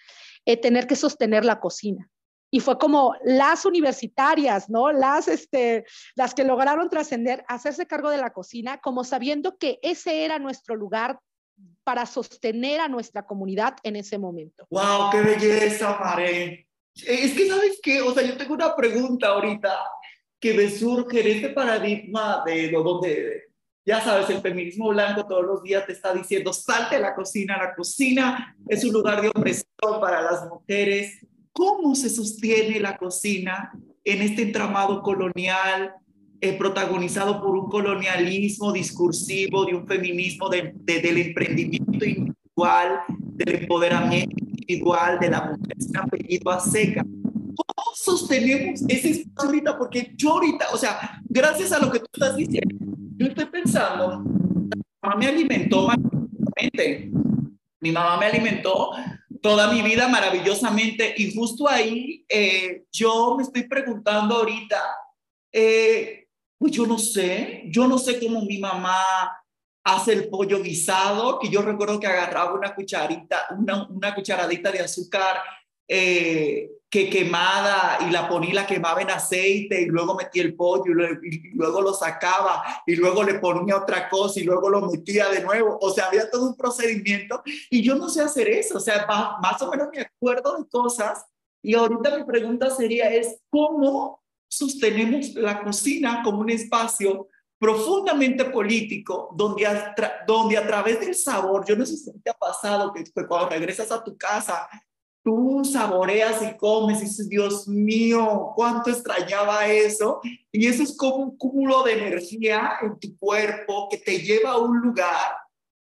[0.47, 2.09] eh, tener que sostener la cocina.
[2.53, 4.93] Y fue como las universitarias, ¿no?
[4.93, 10.25] Las, este, las que lograron trascender, hacerse cargo de la cocina, como sabiendo que ese
[10.25, 11.19] era nuestro lugar
[11.91, 14.65] para sostener a nuestra comunidad en ese momento.
[14.71, 15.11] ¡Wow!
[15.11, 16.69] ¡Qué belleza, Mare!
[16.95, 18.01] Es que, ¿sabes qué?
[18.01, 19.77] O sea, yo tengo una pregunta ahorita
[20.39, 23.49] que me surge en este paradigma de lo donde,
[23.85, 27.59] ya sabes, el feminismo blanco todos los días te está diciendo, salte a la cocina,
[27.59, 31.19] la cocina es un lugar de opresión para las mujeres.
[31.51, 33.73] ¿Cómo se sostiene la cocina
[34.05, 35.97] en este entramado colonial
[36.41, 45.19] eh, protagonizado por un colonialismo discursivo, de un feminismo del emprendimiento individual, del empoderamiento individual
[45.19, 47.03] de la mujer sin apellido a seca.
[47.03, 49.79] ¿Cómo sostenemos ese espacio ahorita?
[49.79, 52.75] Porque yo ahorita, o sea, gracias a lo que tú estás diciendo,
[53.17, 54.71] yo estoy pensando, mi
[55.03, 57.11] mamá me alimentó maravillosamente,
[57.81, 58.93] mi mamá me alimentó
[59.43, 64.81] toda mi vida maravillosamente y justo ahí eh, yo me estoy preguntando ahorita,
[65.53, 66.29] eh,
[66.61, 68.95] pues yo no sé, yo no sé cómo mi mamá
[69.83, 74.81] hace el pollo guisado, que yo recuerdo que agarraba una cucharita, una, una cucharadita de
[74.81, 75.39] azúcar
[75.89, 80.93] eh, que quemada y la ponía, la quemaba en aceite y luego metía el pollo
[81.23, 85.43] y luego, lo sacaba y luego le ponía otra cosa y luego lo metía de
[85.43, 85.79] nuevo.
[85.81, 88.77] O sea, había todo un procedimiento y yo no sé hacer eso.
[88.77, 89.07] O sea,
[89.41, 91.25] más o menos me acuerdo de cosas
[91.63, 94.21] y ahorita mi pregunta sería es, ¿cómo
[94.51, 97.29] sostenemos la cocina como un espacio
[97.59, 99.95] profundamente político, donde a,
[100.27, 103.93] donde a través del sabor, yo no sé si te ha pasado que, cuando regresas
[103.93, 104.69] a tu casa,
[105.23, 110.21] tú saboreas y comes y dices, Dios mío, cuánto extrañaba eso.
[110.51, 114.59] Y eso es como un cúmulo de energía en tu cuerpo que te lleva a
[114.59, 115.37] un lugar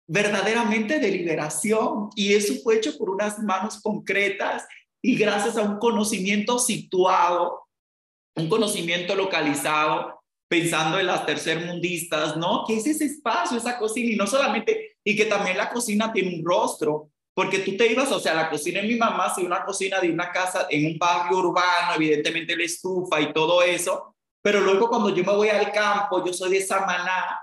[0.08, 2.10] verdaderamente de liberación.
[2.16, 4.66] Y eso fue hecho por unas manos concretas
[5.04, 7.69] y gracias a un conocimiento situado
[8.36, 12.64] un conocimiento localizado, pensando en las tercermundistas, ¿no?
[12.66, 16.36] Que es ese espacio, esa cocina, y no solamente, y que también la cocina tiene
[16.36, 19.64] un rostro, porque tú te ibas, o sea, la cocina en mi mamá, si una
[19.64, 24.60] cocina de una casa en un barrio urbano, evidentemente la estufa y todo eso, pero
[24.62, 27.42] luego cuando yo me voy al campo, yo soy de Samaná,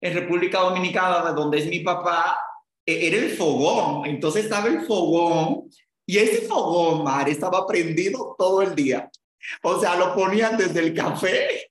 [0.00, 2.38] en República Dominicana, de donde es mi papá,
[2.86, 5.68] e, era el fogón, entonces estaba el fogón,
[6.06, 9.10] y ese fogón, Mar, estaba prendido todo el día.
[9.62, 11.70] O sea, lo ponían desde el café,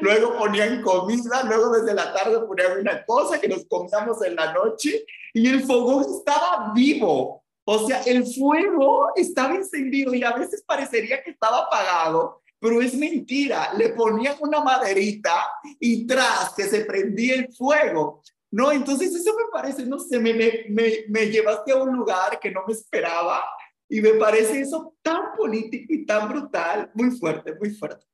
[0.00, 4.52] luego ponían comida, luego desde la tarde ponían una cosa que nos comíamos en la
[4.52, 7.44] noche y el fogón estaba vivo.
[7.64, 12.94] O sea, el fuego estaba encendido y a veces parecería que estaba apagado, pero es
[12.94, 13.74] mentira.
[13.76, 18.22] Le ponían una maderita y tras que se prendía el fuego.
[18.50, 22.50] No, entonces eso me parece, no sé, me, me, me llevaste a un lugar que
[22.50, 23.44] no me esperaba
[23.88, 28.06] y me parece eso tan político y tan brutal, muy fuerte, muy fuerte.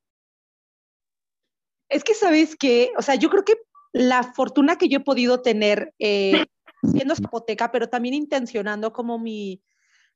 [1.89, 3.55] Es que sabes que, o sea, yo creo que
[3.93, 6.47] la fortuna que yo he podido tener eh,
[6.93, 9.62] siendo zapoteca, pero también intencionando como mi,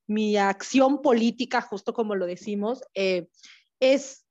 [0.07, 3.29] mi acción política, justo como lo decimos, eh,
[3.81, 4.25] es,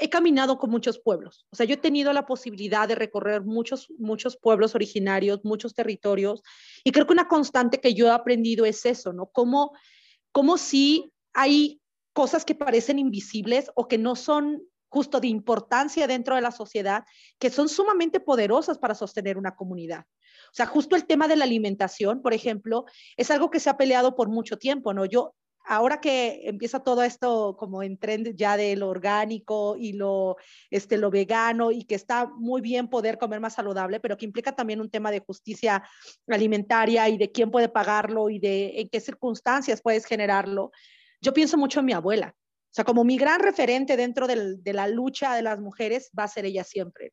[0.00, 1.46] he caminado con muchos pueblos.
[1.50, 6.42] O sea, yo he tenido la posibilidad de recorrer muchos, muchos pueblos originarios, muchos territorios,
[6.84, 9.26] y creo que una constante que yo he aprendido es eso, ¿no?
[9.26, 9.72] Cómo
[10.32, 11.80] como si hay
[12.12, 17.04] cosas que parecen invisibles o que no son justo de importancia dentro de la sociedad,
[17.38, 20.04] que son sumamente poderosas para sostener una comunidad.
[20.52, 22.84] O sea, justo el tema de la alimentación, por ejemplo,
[23.16, 25.06] es algo que se ha peleado por mucho tiempo, ¿no?
[25.06, 25.34] Yo
[25.64, 30.36] ahora que empieza todo esto como en trend ya de lo orgánico y lo,
[30.70, 34.52] este, lo vegano y que está muy bien poder comer más saludable, pero que implica
[34.52, 35.82] también un tema de justicia
[36.28, 40.72] alimentaria y de quién puede pagarlo y de en qué circunstancias puedes generarlo,
[41.20, 42.34] yo pienso mucho en mi abuela.
[42.36, 46.28] O sea, como mi gran referente dentro de la lucha de las mujeres va a
[46.28, 47.12] ser ella siempre.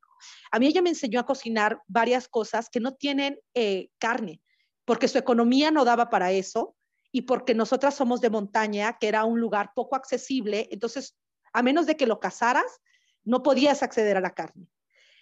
[0.52, 4.42] A mí ella me enseñó a cocinar varias cosas que no tienen eh, carne,
[4.86, 6.78] porque su economía no daba para eso
[7.12, 11.18] y porque nosotras somos de montaña, que era un lugar poco accesible, entonces,
[11.54, 12.82] a menos de que lo cazaras,
[13.24, 14.68] no podías acceder a la carne.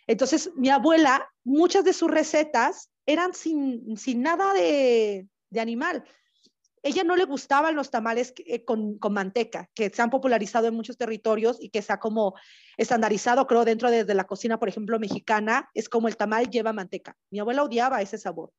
[0.06, 6.04] Entonces, mi abuela, muchas de sus recetas eran sin, sin nada de, de animal
[6.88, 10.98] ella no le gustaban los tamales eh, con, manteca, que se han popularizado en muchos
[10.98, 12.36] territorios y que se ha como
[12.78, 17.18] estandarizado, creo, dentro de, la cocina, por ejemplo, mexicana, es como el tamal lleva manteca.
[17.30, 18.52] Mi abuela odiaba ese sabor.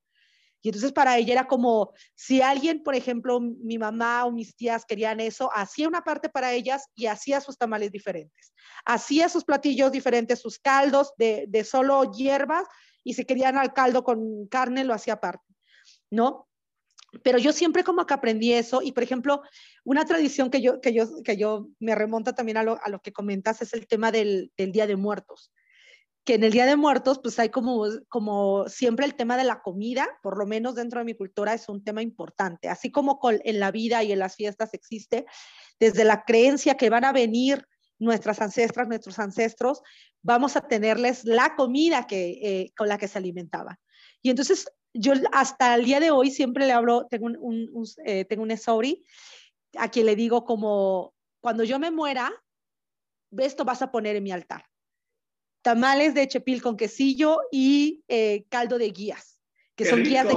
[0.63, 4.85] Y entonces para ella era como, si alguien, por ejemplo, mi mamá o mis tías
[4.85, 8.53] querían eso, hacía una parte para ellas y hacía sus tamales diferentes.
[8.85, 12.67] Hacía sus platillos diferentes, sus caldos de, de solo hierbas
[13.05, 15.55] y si querían al caldo con carne, lo hacía aparte,
[16.11, 16.49] ¿no?
[17.23, 19.43] Pero yo siempre como que aprendí eso y, por ejemplo,
[19.85, 23.01] una tradición que yo, que yo, que yo me remonta también a lo, a lo
[23.01, 25.51] que comentas es el tema del, del, Día de Muertos.
[26.25, 29.63] Que en el Día de Muertos, pues hay como, como siempre el tema de la
[29.63, 32.69] comida, por lo menos dentro de mi cultura, es un tema importante.
[32.69, 35.25] Así como en la vida y en las fiestas existe,
[35.81, 37.67] desde la creencia que van a venir
[37.99, 39.83] nuestras ancestras, nuestros ancestros,
[40.23, 43.77] vamos a tenerles la comida que, eh, con la que se alimentaban.
[44.23, 47.37] Y entonces yo hasta el día de hoy siempre le hablo, tengo un,
[47.73, 48.53] un, eh, tengo un
[49.77, 52.33] a quien le digo como, cuando yo me muera,
[53.37, 54.65] esto vas a poner en mi altar.
[55.69, 59.39] Tamales de chepil con quesillo y eh, caldo de guías,
[59.77, 60.35] que son guías de...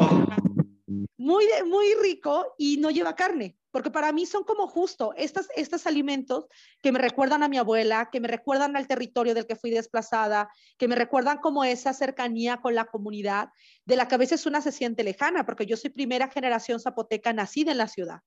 [1.15, 5.87] Muy, muy rico y no lleva carne porque para mí son como justo estos, estos
[5.87, 6.47] alimentos
[6.81, 10.49] que me recuerdan a mi abuela, que me recuerdan al territorio del que fui desplazada,
[10.77, 13.51] que me recuerdan como esa cercanía con la comunidad,
[13.85, 17.31] de la que a veces una se siente lejana, porque yo soy primera generación zapoteca
[17.31, 18.19] nacida en la ciudad.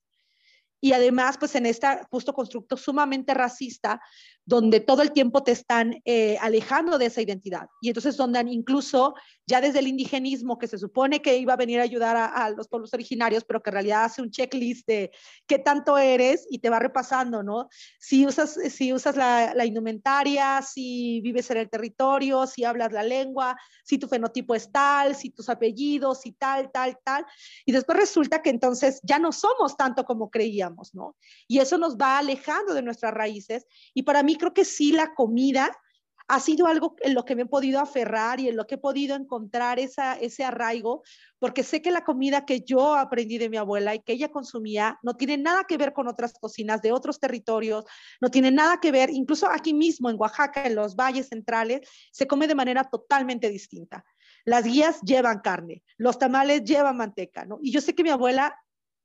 [0.81, 4.01] Y además pues en este justo constructo sumamente racista
[4.47, 9.15] donde todo el tiempo te están eh, alejando de esa identidad y entonces donde incluso
[9.47, 12.69] ya desde el indigenismo que se supone que iba a venir a ayudar a, los
[12.69, 15.11] pueblos originarios pero que en realidad hace un checklist de
[15.47, 17.69] qué tanto eres y te va repasando, ¿no?
[17.99, 23.03] Si usas, si usas la, la indumentaria, si vives en el territorio, si hablas la
[23.03, 27.25] lengua, si tu fenotipo es tal, si tus apellidos, y tal, tal, tal.
[27.65, 31.17] Y después resulta que entonces ya no somos tanto como creíamos ¿no?
[31.49, 33.67] Y eso nos va alejando de nuestras raíces.
[33.95, 35.71] Y para mí creo que sí la comida
[36.27, 38.79] ha sido algo en lo que me he podido aferrar y en lo que he
[38.79, 41.03] podido encontrar esa, ese arraigo,
[41.39, 44.99] porque sé que la comida que yo aprendí de mi abuela y que ella consumía
[45.03, 47.85] no tiene nada que ver con otras cocinas de otros territorios,
[48.21, 52.27] no tiene nada que ver, incluso aquí mismo en Oaxaca, en los valles centrales, se
[52.27, 54.05] come de manera totalmente distinta.
[54.47, 57.59] Las guías llevan carne, los tamales llevan manteca, ¿no?
[57.63, 58.59] Y yo sé que mi abuela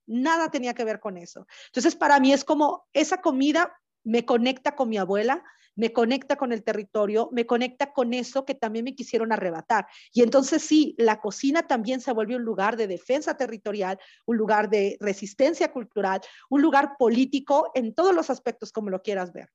[0.05, 1.45] nada tenía que ver con eso.
[1.67, 5.43] Entonces, para mí es como esa comida me conecta con mi abuela,
[5.75, 9.87] me conecta con el territorio, me conecta con eso que también me quisieron arrebatar.
[10.11, 14.69] Y entonces sí, la cocina también se vuelve un lugar de defensa territorial, un lugar
[14.69, 16.19] de resistencia cultural,
[16.49, 19.49] un lugar político en todos los aspectos como lo quieras ver.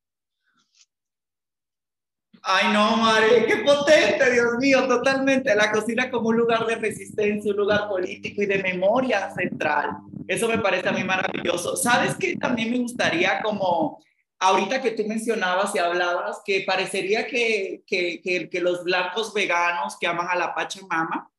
[2.46, 5.54] Ay, no, Mari, qué potente, Dios mío, totalmente.
[5.54, 9.96] La cocina como un lugar de resistencia, un lugar político y de memoria central.
[10.28, 11.74] Eso me parece a mí maravilloso.
[11.74, 12.36] ¿Sabes qué?
[12.36, 13.98] También me gustaría como,
[14.44, 20.28] ahorita que tú mencionabas y hablabas, que parecería que, que, los blancos veganos que aman
[20.30, 21.30] a la Pachamama,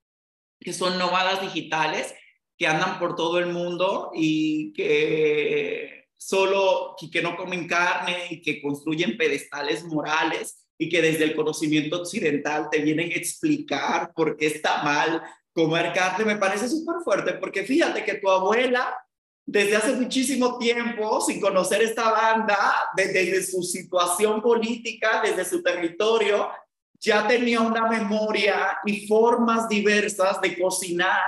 [0.59, 2.15] que son nómadas digitales,
[2.57, 8.61] que andan por todo el mundo y que solo, que no comen carne y que
[8.61, 14.47] construyen pedestales morales y que desde el conocimiento occidental te vienen a explicar por qué
[14.47, 15.21] está mal
[15.53, 18.93] comer carne, me parece súper fuerte, porque fíjate que tu abuela,
[19.45, 22.57] desde hace muchísimo tiempo, sin conocer esta banda,
[22.95, 26.49] desde, su situación política, desde su territorio,
[26.99, 31.21] ya tenía una memoria y formas diversas de cocinar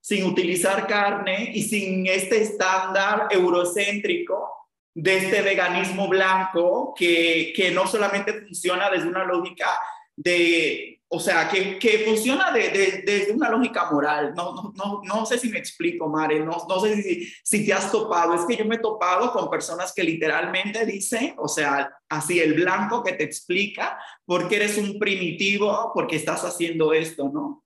[0.00, 4.50] sin utilizar carne y sin este estándar eurocéntrico
[4.94, 9.66] de este veganismo blanco que, que no solamente funciona desde una lógica
[10.14, 14.34] de, o sea, que, que funciona desde de, de una lógica moral.
[14.34, 17.72] No, no, no, no, sé si me explico, Mare, no, no sé si, si te
[17.72, 18.34] has topado.
[18.34, 22.54] Es que yo me he topado con personas que literalmente dicen, o sea, así el
[22.54, 27.64] blanco que te explica por qué eres un primitivo, porque estás haciendo esto, ¿no?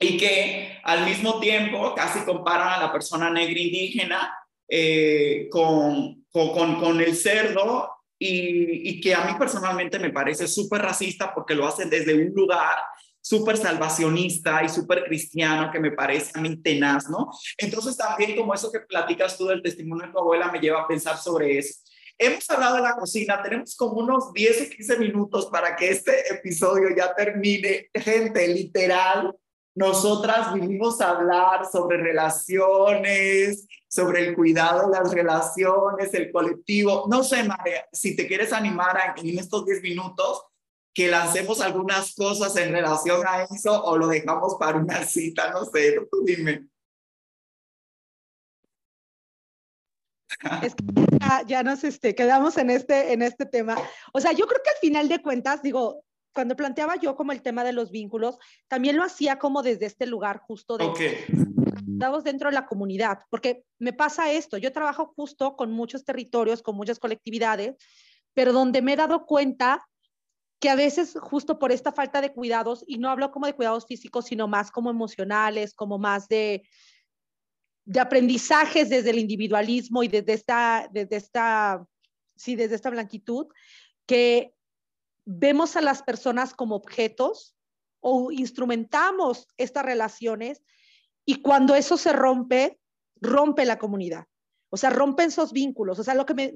[0.00, 4.34] Y que al mismo tiempo casi comparan a la persona negra indígena
[4.66, 11.32] eh, con, con, con, el cerdo y, que a mí personalmente me parece súper racista
[11.34, 12.78] porque lo hacen desde un lugar
[13.20, 17.30] súper salvacionista y súper cristiano que me parece a mí tenaz, ¿no?
[17.56, 20.88] Entonces también como eso que platicas tú del testimonio de tu abuela me lleva a
[20.88, 21.74] pensar sobre eso.
[22.16, 26.32] Hemos hablado de la cocina, tenemos como unos 10 o 15 minutos para que este
[26.32, 27.90] episodio ya termine.
[27.94, 29.36] Gente, literal,
[29.78, 37.06] nosotras vinimos a hablar sobre relaciones, sobre el cuidado de las relaciones, el colectivo.
[37.08, 40.46] No sé, María, si te quieres animar en estos 10 minutos
[40.92, 45.64] que lancemos algunas cosas en relación a eso o lo dejamos para una cita, no
[45.64, 46.66] sé, tú dime.
[50.60, 50.84] Es que
[51.46, 53.76] ya, nos este, quedamos en este, en este tema.
[54.12, 56.04] O sea, yo creo que al final de cuentas, digo,
[56.38, 60.06] cuando planteaba yo como el tema de los vínculos, también lo hacía como desde este
[60.06, 61.16] lugar justo de okay.
[62.22, 66.76] dentro de la comunidad, porque me pasa esto, yo trabajo justo con muchos territorios, con
[66.76, 67.74] muchas colectividades,
[68.34, 69.84] pero donde me he dado cuenta
[70.60, 73.86] que a veces justo por esta falta de cuidados, y no hablo como de cuidados
[73.86, 76.62] físicos, sino más como emocionales, como más de,
[77.84, 81.84] de aprendizajes desde el individualismo y desde esta, desde esta,
[82.36, 83.48] sí, desde esta blanquitud,
[84.06, 84.54] que
[85.30, 87.54] vemos a las personas como objetos
[88.00, 90.62] o instrumentamos estas relaciones
[91.26, 92.80] y cuando eso se rompe,
[93.20, 94.24] rompe la comunidad.
[94.70, 95.98] O sea, rompen esos vínculos.
[95.98, 96.54] O sea, lo que,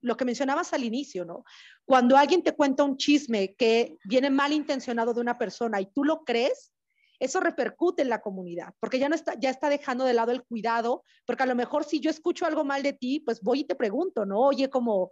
[0.00, 1.44] lo, que mencionabas al inicio, ¿no?
[1.84, 6.02] Cuando alguien te cuenta un chisme que viene mal intencionado de una persona y tú
[6.02, 6.72] lo crees,
[7.18, 10.42] eso repercute en la comunidad, porque ya no está, ya está dejando de lado el
[10.42, 13.64] cuidado, porque a lo mejor si yo escucho algo mal de ti, pues voy y
[13.64, 14.40] te pregunto, ¿no?
[14.40, 15.10] Oye, como,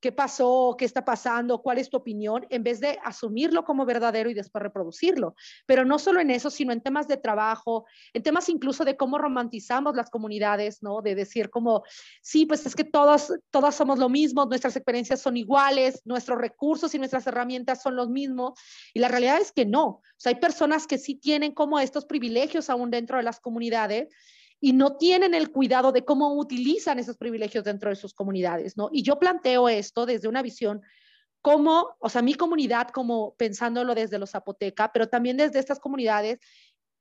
[0.00, 4.30] qué pasó, qué está pasando, cuál es tu opinión, en vez de asumirlo como verdadero
[4.30, 5.34] y después reproducirlo.
[5.66, 9.18] Pero no solo en eso, sino en temas de trabajo, en temas incluso de cómo
[9.18, 11.02] romantizamos las comunidades, ¿no?
[11.02, 11.82] De decir como,
[12.22, 16.94] sí, pues es que todos, todas somos lo mismo, nuestras experiencias son iguales, nuestros recursos
[16.94, 18.58] y nuestras herramientas son los mismos.
[18.94, 19.84] Y la realidad es que no.
[19.86, 24.08] O sea, hay personas que sí tienen como estos privilegios aún dentro de las comunidades
[24.60, 28.90] y no tienen el cuidado de cómo utilizan esos privilegios dentro de sus comunidades, ¿no?
[28.92, 30.82] Y yo planteo esto desde una visión
[31.40, 36.38] como, o sea, mi comunidad como pensándolo desde los zapoteca, pero también desde estas comunidades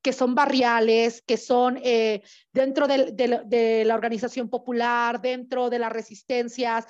[0.01, 6.85] que son barriales, que son eh, dentro de, la organización popular, dentro de las resistencias,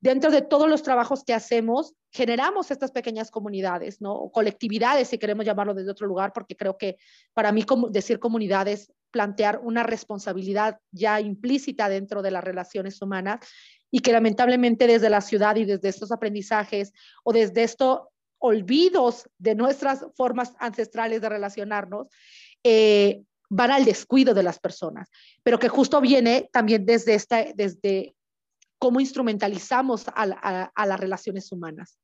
[0.00, 4.30] dentro de todos los trabajos que hacemos, generamos estas pequeñas comunidades, ¿no?
[4.32, 6.96] Colectividades, si queremos llamarlo desde otro lugar, porque creo que
[7.34, 13.38] para mí como decir comunidades plantear una responsabilidad ya implícita dentro de las relaciones humanas
[13.92, 16.92] y que lamentablemente desde la ciudad y desde estos aprendizajes
[17.22, 18.00] o desde estos
[18.38, 22.08] olvidos de nuestras formas ancestrales de relacionarnos,
[22.64, 25.08] eh, van al descuido de las personas,
[25.44, 28.16] pero que justo viene también desde, esta, desde
[28.80, 32.00] cómo instrumentalizamos a las relaciones humanas.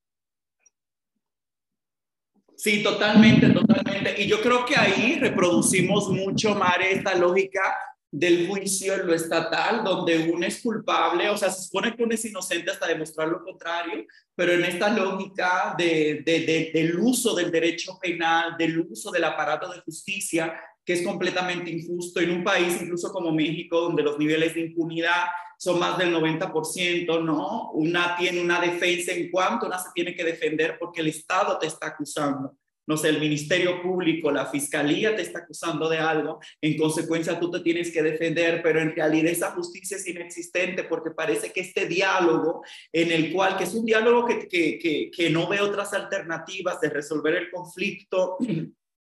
[2.62, 4.20] Sí, totalmente, totalmente.
[4.20, 7.74] Y yo creo que ahí reproducimos mucho, Mare, esta lógica
[8.10, 12.14] del juicio en lo estatal, donde uno es culpable, o sea, se supone que uno
[12.14, 14.04] es inocente hasta demostrar lo contrario,
[14.34, 19.72] pero en esta lógica de, de, del uso del derecho penal, del uso del aparato
[19.72, 20.52] de justicia,
[20.90, 25.26] que es completamente injusto en un país incluso como México, donde los niveles de impunidad
[25.56, 27.70] son más del 90%, ¿no?
[27.74, 31.68] Una tiene una defensa en cuanto una se tiene que defender porque el Estado te
[31.68, 32.56] está acusando.
[32.88, 37.52] No sé, el Ministerio Público, la Fiscalía te está acusando de algo, en consecuencia tú
[37.52, 41.86] te tienes que defender, pero en realidad esa justicia es inexistente porque parece que este
[41.86, 45.94] diálogo en el cual, que es un diálogo que, que, que, que no ve otras
[45.94, 48.38] alternativas de resolver el conflicto,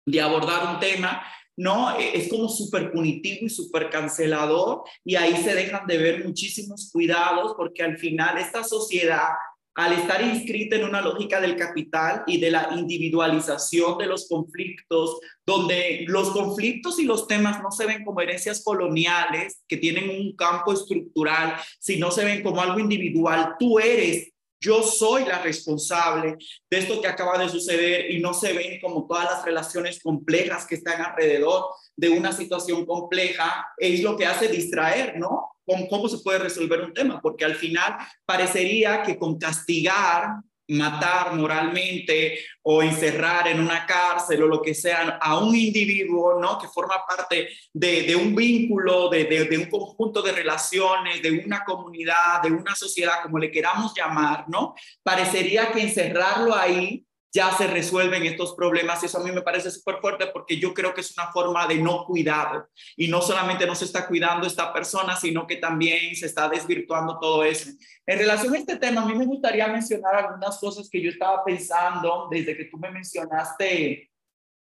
[0.04, 1.22] de abordar un tema,
[1.56, 1.98] ¿no?
[1.98, 6.90] E, es como súper punitivo y súper cancelador y ahí se dejan de ver muchísimos
[6.92, 9.28] cuidados porque al final esta sociedad,
[9.74, 15.18] al estar inscrita en una lógica del capital y de la individualización de los conflictos,
[15.46, 20.36] donde los conflictos y los temas no se ven como herencias coloniales que tienen un
[20.36, 24.31] campo estructural, sino se ven como algo individual, tú eres
[24.62, 26.36] yo soy la responsable
[26.70, 30.66] de esto que acaba de suceder y no se ven como todas las relaciones complejas
[30.66, 31.64] que están alrededor
[31.96, 35.48] de una situación compleja, es lo que hace distraer, ¿no?
[35.66, 37.20] ¿Cómo, cómo se puede resolver un tema?
[37.20, 40.28] Porque al final parecería que con castigar
[40.68, 46.58] matar moralmente o encerrar en una cárcel o lo que sea a un individuo, ¿no?
[46.58, 52.42] Que forma parte de, un vínculo, de, de, un conjunto de relaciones, de una comunidad,
[52.42, 54.74] de una sociedad, como le queramos llamar, ¿no?
[55.02, 57.04] Parecería que encerrarlo ahí
[57.34, 60.92] ya se resuelven estos problemas eso a mí me parece súper fuerte porque yo creo
[60.92, 64.72] que es una forma de no cuidado y no solamente no se está cuidando esta
[64.72, 67.70] persona, sino que también se está desvirtuando todo eso.
[68.06, 71.44] En relación a este tema, a mí me gustaría mencionar algunas cosas que yo estaba
[71.44, 74.10] pensando desde que tú me mencionaste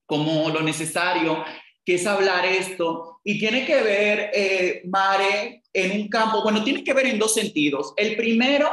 [0.07, 1.45] como lo necesario
[1.85, 6.83] que es hablar esto y tiene que ver, eh, Mare, en un campo, bueno, tiene
[6.83, 7.93] que ver en dos sentidos.
[7.97, 8.71] El primero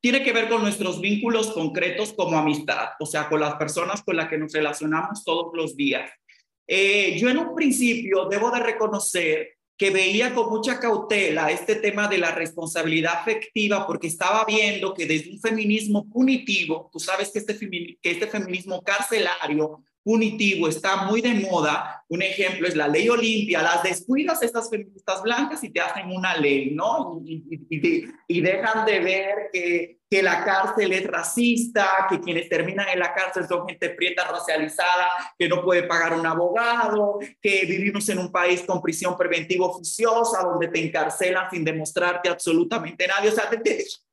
[0.00, 4.16] tiene que ver con nuestros vínculos concretos como amistad, o sea, con las personas con
[4.16, 6.10] las que nos relacionamos todos los días.
[6.66, 12.08] Eh, yo en un principio debo de reconocer que veía con mucha cautela este tema
[12.08, 17.40] de la responsabilidad afectiva porque estaba viendo que desde un feminismo punitivo, tú sabes que
[17.40, 22.04] este, que este feminismo carcelario punitivo está muy de moda.
[22.08, 23.60] Un ejemplo es la ley Olimpia.
[23.60, 27.20] Las descuidas estas feministas blancas y te hacen una ley, ¿no?
[27.24, 33.12] Y, dejan de ver que, que, la cárcel es racista, que quienes terminan en la
[33.12, 38.30] cárcel son gente prieta racializada, que no puede pagar un abogado, que vivimos en un
[38.30, 43.30] país con prisión preventiva oficiosa, donde te encarcelan sin demostrarte absolutamente nadie.
[43.30, 43.60] O sea, te,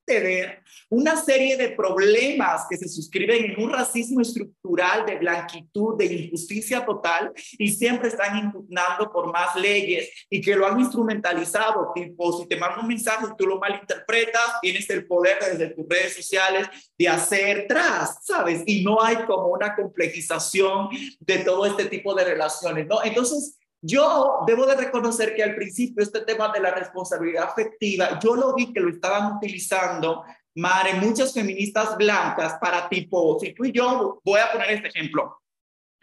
[0.07, 0.62] ver
[0.93, 6.85] una serie de problemas que se suscriben en un racismo estructural de blanquitud, de injusticia
[6.85, 12.47] total, y siempre están impugnando por más leyes y que lo han instrumentalizado, tipo, si
[12.47, 16.67] te mando un mensaje y tú lo malinterpretas, tienes el poder desde tus redes sociales
[16.95, 18.61] de hacer tras, ¿sabes?
[18.67, 20.89] Y no hay como una complejización
[21.19, 23.03] de todo este tipo de relaciones, ¿no?
[23.03, 28.35] Entonces, yo debo de reconocer que al principio este tema de la responsabilidad afectiva, yo
[28.35, 30.23] lo vi que lo estaban utilizando,
[30.55, 35.41] Mare, muchas feministas blancas para tipo, si tú y yo, voy a poner este ejemplo,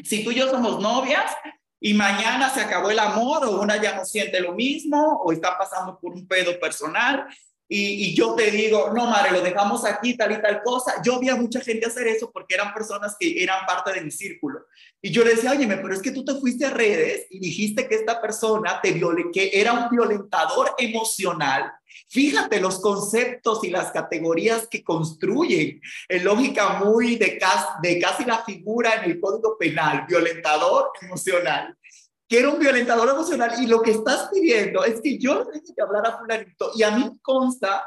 [0.03, 1.33] si tú y yo somos novias
[1.81, 5.57] y mañana se acabó el amor o una ya no siente lo mismo o está
[5.57, 7.27] pasando por un pedo personal
[7.73, 11.01] y, yo te digo, no, madre, lo dejamos aquí, tal y tal cosa.
[11.05, 14.11] Yo vi a mucha gente hacer eso porque eran personas que eran parte de mi
[14.11, 14.67] círculo.
[15.01, 17.87] Y yo le decía, oye, pero es que tú te fuiste a redes y dijiste
[17.87, 21.73] que esta persona te viole, que era un violentador emocional.
[22.11, 27.41] Fíjate los conceptos y las categorías que construyen en lógica muy de,
[27.83, 31.77] de casi la figura en el código penal, violentador emocional
[32.31, 33.61] que era un violentador emocional.
[33.61, 36.93] Y lo que estás pidiendo es que yo tenga que hablar a fulanito y a
[36.93, 37.85] mí consta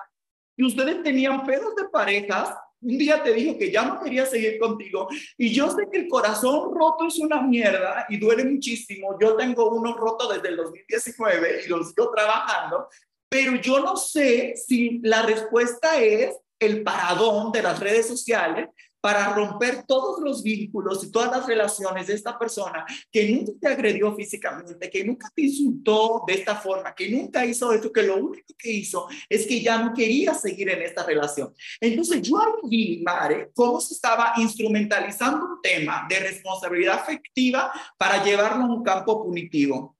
[0.55, 4.59] que ustedes tenían pedos de parejas, un día te dijo que ya no quería seguir
[4.59, 5.07] contigo
[5.37, 9.69] y yo sé que el corazón roto es una mierda y duele muchísimo, yo tengo
[9.71, 12.89] uno roto desde el 2019 y lo sigo trabajando,
[13.33, 18.69] pero yo no sé si la respuesta es el paradón de las redes sociales
[19.01, 23.67] para romper todos los vínculos y todas las relaciones de esta persona que nunca te
[23.69, 28.17] agredió físicamente, que nunca te insultó de esta forma, que nunca hizo esto, que lo
[28.17, 31.55] único que hizo es que ya no quería seguir en esta relación.
[31.81, 32.37] Entonces yo
[32.69, 38.83] vi, Mare, cómo se estaba instrumentalizando un tema de responsabilidad afectiva para llevarlo a un
[38.83, 39.97] campo punitivo.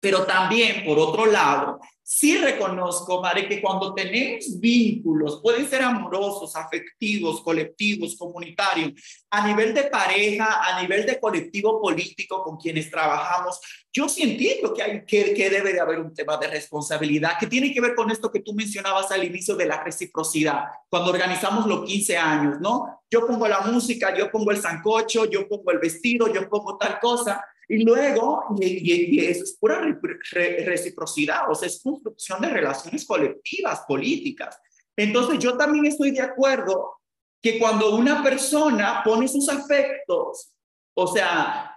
[0.00, 1.78] Pero también, por otro lado,
[2.12, 8.94] sí reconozco, Mare, que cuando tenemos vínculos, pueden ser amorosos, afectivos, colectivos, comunitarios,
[9.30, 13.60] a nivel de pareja, a nivel de colectivo político con quienes trabajamos,
[13.92, 17.46] yo sí entiendo que, hay, que, que debe de haber un tema de responsabilidad que
[17.46, 21.64] tiene que ver con esto que tú mencionabas al inicio de la reciprocidad, cuando organizamos
[21.66, 23.02] los 15 años, ¿no?
[23.08, 26.98] Yo pongo la música, yo pongo el sancocho, yo pongo el vestido, yo pongo tal
[26.98, 33.82] cosa, y luego, y, eso es pura reciprocidad, o sea, es construcción de relaciones colectivas,
[33.86, 34.58] políticas.
[34.96, 36.94] Entonces, yo también estoy de acuerdo
[37.40, 40.50] que cuando una persona pone sus afectos,
[40.94, 41.72] o sea,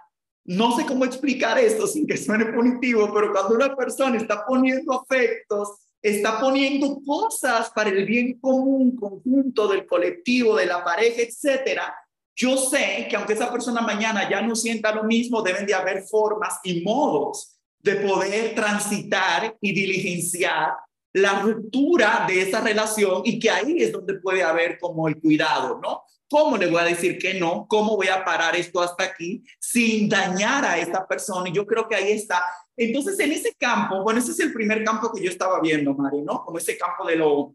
[0.46, 5.00] no sé cómo explicar esto sin que suene punitivo, pero cuando una persona está poniendo
[5.00, 11.94] afectos, está poniendo cosas para el bien común, conjunto del colectivo, de la pareja, etcétera,
[12.36, 16.02] yo sé que aunque esa persona mañana ya no sienta lo mismo, deben de haber
[16.02, 20.74] formas y modos de poder transitar y diligenciar
[21.12, 25.78] la ruptura de esa relación y que ahí es donde puede haber como el cuidado,
[25.80, 26.02] ¿no?
[26.28, 27.66] ¿Cómo le voy a decir que no?
[27.68, 31.48] ¿Cómo voy a parar esto hasta aquí sin dañar a esta persona?
[31.48, 32.42] Y yo creo que ahí está.
[32.76, 36.22] Entonces, en ese campo, bueno, ese es el primer campo que yo estaba viendo, Mari,
[36.22, 36.44] ¿no?
[36.44, 37.54] Como ese campo de lo,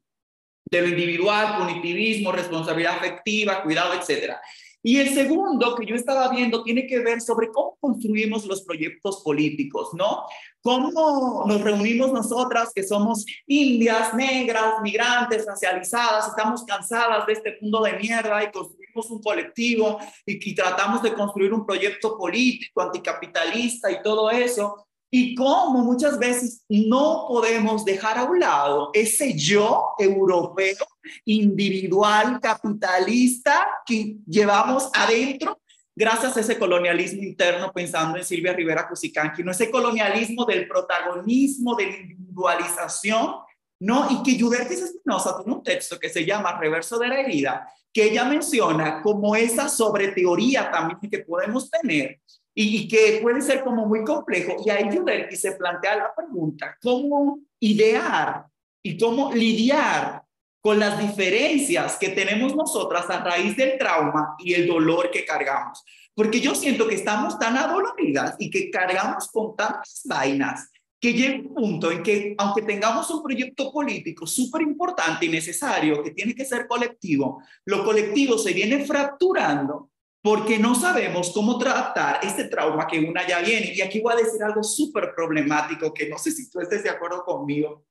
[0.71, 4.39] de lo individual, punitivismo, responsabilidad afectiva, cuidado, etcétera.
[4.81, 9.21] Y el segundo que yo estaba viendo tiene que ver sobre cómo construimos los proyectos
[9.23, 10.23] políticos, ¿no?
[10.61, 17.81] Cómo nos reunimos nosotras que somos indias, negras, migrantes, racializadas, estamos cansadas de este mundo
[17.81, 23.91] de mierda y construimos un colectivo y, y tratamos de construir un proyecto político anticapitalista
[23.91, 29.89] y todo eso y cómo muchas veces no podemos dejar a un lado ese yo
[29.97, 30.85] europeo,
[31.25, 35.59] individual, capitalista que llevamos adentro
[35.95, 41.75] gracias a ese colonialismo interno, pensando en Silvia Rivera Cusicanqui, no ese colonialismo del protagonismo,
[41.75, 43.35] de la individualización,
[43.81, 44.07] ¿no?
[44.09, 48.03] Y que Yubertis Espinosa tiene un texto que se llama Reverso de la herida, que
[48.05, 52.21] ella menciona como esa sobre teoría también que podemos tener
[52.61, 54.57] y, que puede ser como muy complejo.
[54.65, 54.89] Y ahí
[55.31, 58.45] y se plantea la pregunta, ¿cómo idear
[58.83, 60.23] y cómo lidiar
[60.59, 65.83] con las diferencias que tenemos nosotras a raíz del trauma y el dolor que cargamos?
[66.13, 70.69] Porque yo siento que estamos tan adoloridas y que cargamos con tantas vainas
[70.99, 76.03] que llegue un punto en que, aunque tengamos un proyecto político súper importante y necesario,
[76.03, 82.19] que tiene que ser colectivo, lo colectivo se viene fracturando porque no sabemos cómo tratar
[82.23, 83.73] este trauma que una ya viene.
[83.73, 86.89] Y aquí voy a decir algo súper problemático, que no sé si tú estés de
[86.89, 87.85] acuerdo conmigo,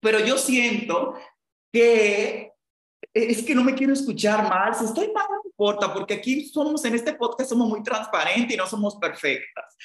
[0.00, 1.14] pero yo siento
[1.72, 2.52] que
[3.12, 6.84] es que no me quiero escuchar mal, si estoy mal no importa, porque aquí somos,
[6.84, 9.76] en este podcast somos muy transparentes y no somos perfectas.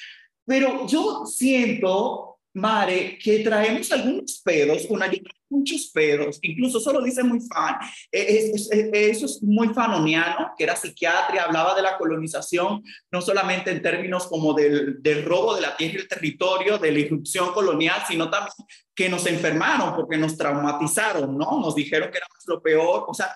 [0.44, 5.08] Pero yo siento Mare, que traemos algunos pedos, una
[5.50, 7.76] muchos pedos, incluso solo dice muy fan,
[8.10, 13.70] e, e, eso es muy fanoniano, que era psiquiatra, hablaba de la colonización, no solamente
[13.70, 17.52] en términos como del, del robo de la tierra y el territorio, de la irrupción
[17.52, 18.52] colonial, sino también
[18.94, 21.60] que nos enfermaron porque nos traumatizaron, ¿no?
[21.60, 23.34] Nos dijeron que éramos lo peor, o sea,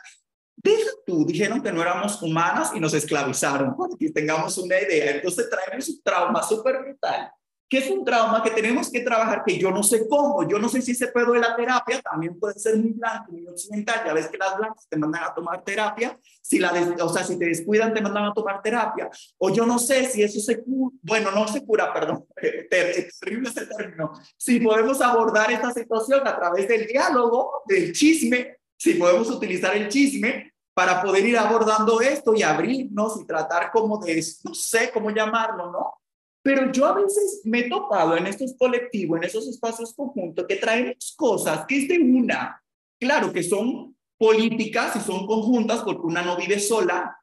[0.57, 5.17] deja tú, dijeron que no éramos humanas y nos esclavizaron, para que tengamos una idea.
[5.17, 7.31] Entonces traemos un trauma súper vital
[7.75, 10.69] que es un trauma que tenemos que trabajar, que yo no sé cómo, yo no
[10.69, 14.13] sé si ese pedo de la terapia también puede ser muy blanco, muy occidental, ya
[14.13, 17.47] ves que las blancas te mandan a tomar terapia, si la o sea, si te
[17.47, 21.33] descuidan te mandan a tomar terapia, o yo no sé si eso se cura, bueno,
[21.33, 22.25] no se cura, perdón,
[22.71, 28.95] terrible ese término, si podemos abordar esta situación a través del diálogo, del chisme, si
[28.95, 34.25] podemos utilizar el chisme para poder ir abordando esto y abrirnos y tratar como de,
[34.45, 36.04] no sé cómo llamarlo, ¿no?
[36.45, 40.57] Pero yo a veces me he topado en estos colectivos, en esos espacios conjuntos, que
[40.57, 42.63] traemos cosas que es de una,
[43.01, 47.17] claro que son políticas y son conjuntas porque una no vive sola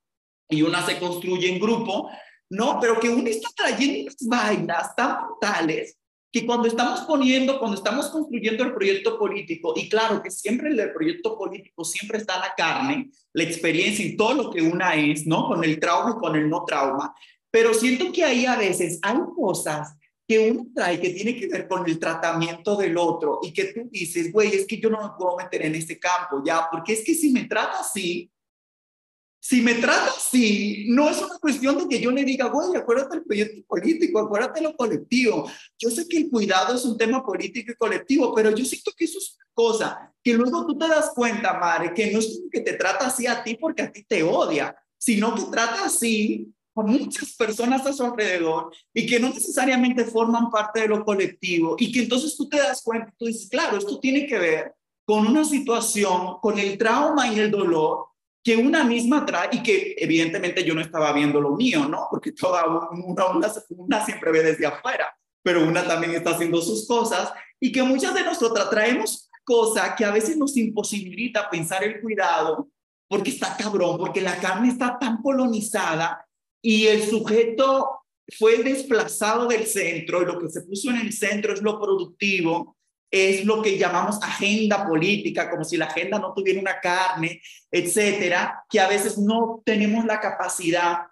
[0.49, 2.09] y una se construye en grupo,
[2.49, 5.99] no, pero que uno está trayendo unas vainas tan brutales
[6.31, 10.93] que cuando estamos poniendo, cuando estamos construyendo el proyecto político, y claro que siempre el
[10.93, 15.45] proyecto político siempre está la carne, la experiencia y todo lo que una es, ¿no?
[15.47, 17.13] Con el trauma y con el no trauma,
[17.51, 19.95] pero siento que ahí a veces hay cosas
[20.27, 23.89] que uno trae que tiene que ver con el tratamiento del otro y que tú
[23.91, 27.03] dices, güey, es que yo no me puedo meter en ese campo ya, porque es
[27.03, 28.31] que si me trata así,
[29.43, 33.15] si me trata así, no es una cuestión de que yo le diga, güey, acuérdate
[33.15, 35.49] del proyecto político, acuérdate lo colectivo.
[35.79, 39.05] Yo sé que el cuidado es un tema político y colectivo, pero yo siento que
[39.05, 42.61] eso es una cosa que luego tú te das cuenta, Mare, que no es que
[42.61, 46.87] te trata así a ti porque a ti te odia, sino que trata así con
[46.87, 51.91] muchas personas a su alrededor y que no necesariamente forman parte de lo colectivo y
[51.91, 54.75] que entonces tú te das cuenta, tú dices, claro, esto tiene que ver
[55.05, 58.05] con una situación, con el trauma y el dolor
[58.43, 62.07] que una misma trae y que evidentemente yo no estaba viendo lo mío, ¿no?
[62.09, 66.87] Porque toda una, una, una siempre ve desde afuera, pero una también está haciendo sus
[66.87, 72.01] cosas y que muchas de nosotras traemos cosas que a veces nos imposibilita pensar el
[72.01, 72.69] cuidado
[73.07, 76.25] porque está cabrón, porque la carne está tan colonizada
[76.61, 78.01] y el sujeto
[78.37, 82.77] fue desplazado del centro y lo que se puso en el centro es lo productivo,
[83.09, 88.63] es lo que llamamos agenda política, como si la agenda no tuviera una carne, etcétera,
[88.69, 91.07] que a veces no tenemos la capacidad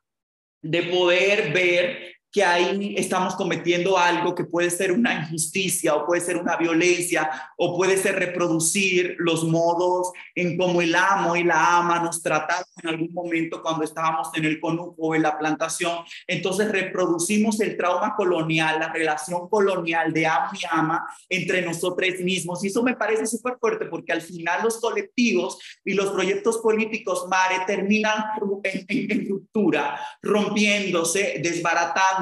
[0.62, 6.22] de poder ver que ahí estamos cometiendo algo que puede ser una injusticia o puede
[6.22, 11.78] ser una violencia o puede ser reproducir los modos en cómo el amo y la
[11.78, 15.98] ama nos trataron en algún momento cuando estábamos en el conuco o en la plantación.
[16.28, 22.64] Entonces reproducimos el trauma colonial, la relación colonial de amo y ama entre nosotros mismos.
[22.64, 27.26] Y eso me parece súper fuerte porque al final los colectivos y los proyectos políticos,
[27.28, 28.24] Mare, terminan
[28.64, 32.19] en, en ruptura, rompiéndose, desbaratando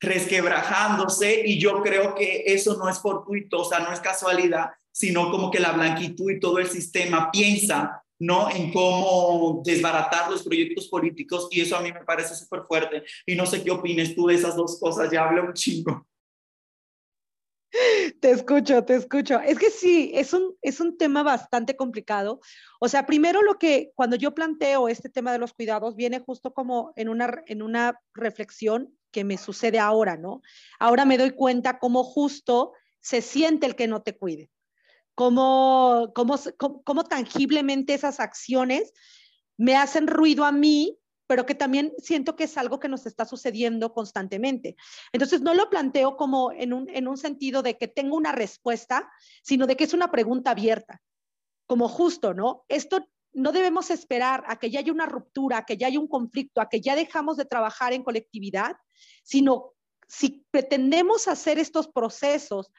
[0.00, 5.30] resquebrajándose y yo creo que eso no es fortuito, o sea, no es casualidad, sino
[5.30, 8.50] como que la blanquitud y todo el sistema piensa, ¿no?
[8.50, 13.34] En cómo desbaratar los proyectos políticos y eso a mí me parece súper fuerte y
[13.34, 16.06] no sé qué opines tú de esas dos cosas, ya hablé un chingo.
[18.20, 19.40] Te escucho, te escucho.
[19.40, 22.40] Es que sí, es un, es un tema bastante complicado.
[22.80, 26.52] O sea, primero lo que cuando yo planteo este tema de los cuidados viene justo
[26.52, 30.42] como en una, en una reflexión que me sucede ahora, ¿no?
[30.78, 34.50] Ahora me doy cuenta cómo justo se siente el que no te cuide,
[35.14, 36.36] cómo, cómo,
[36.84, 38.92] cómo tangiblemente esas acciones
[39.56, 43.24] me hacen ruido a mí pero que también siento que es algo que nos está
[43.24, 44.76] sucediendo constantemente.
[45.12, 49.10] Entonces, no lo planteo como en un, en un sentido de que tengo una respuesta,
[49.42, 51.00] sino de que es una pregunta abierta,
[51.66, 52.64] como justo, ¿no?
[52.68, 56.08] Esto no debemos esperar a que ya haya una ruptura, a que ya haya un
[56.08, 58.76] conflicto, a que ya dejamos de trabajar en colectividad,
[59.24, 59.72] sino
[60.06, 62.70] si pretendemos hacer estos procesos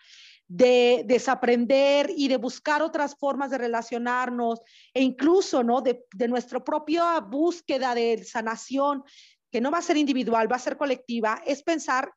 [0.48, 4.62] de desaprender y de buscar otras formas de relacionarnos
[4.94, 5.82] e incluso, ¿no?
[5.82, 9.04] De, de nuestra propia búsqueda de sanación,
[9.52, 12.12] que no va a ser individual, va a ser colectiva, es pensar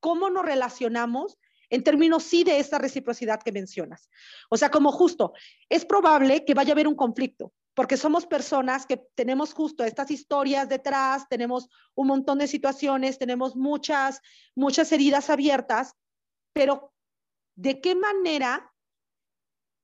[0.00, 1.38] cómo nos relacionamos
[1.70, 4.08] en términos sí de esta reciprocidad que mencionas.
[4.48, 5.32] O sea, como justo,
[5.68, 10.10] es probable que vaya a haber un conflicto, porque somos personas que tenemos justo estas
[10.10, 14.20] historias detrás, tenemos un montón de situaciones, tenemos muchas,
[14.54, 15.94] muchas heridas abiertas,
[16.52, 16.92] pero
[17.58, 18.72] ¿de qué manera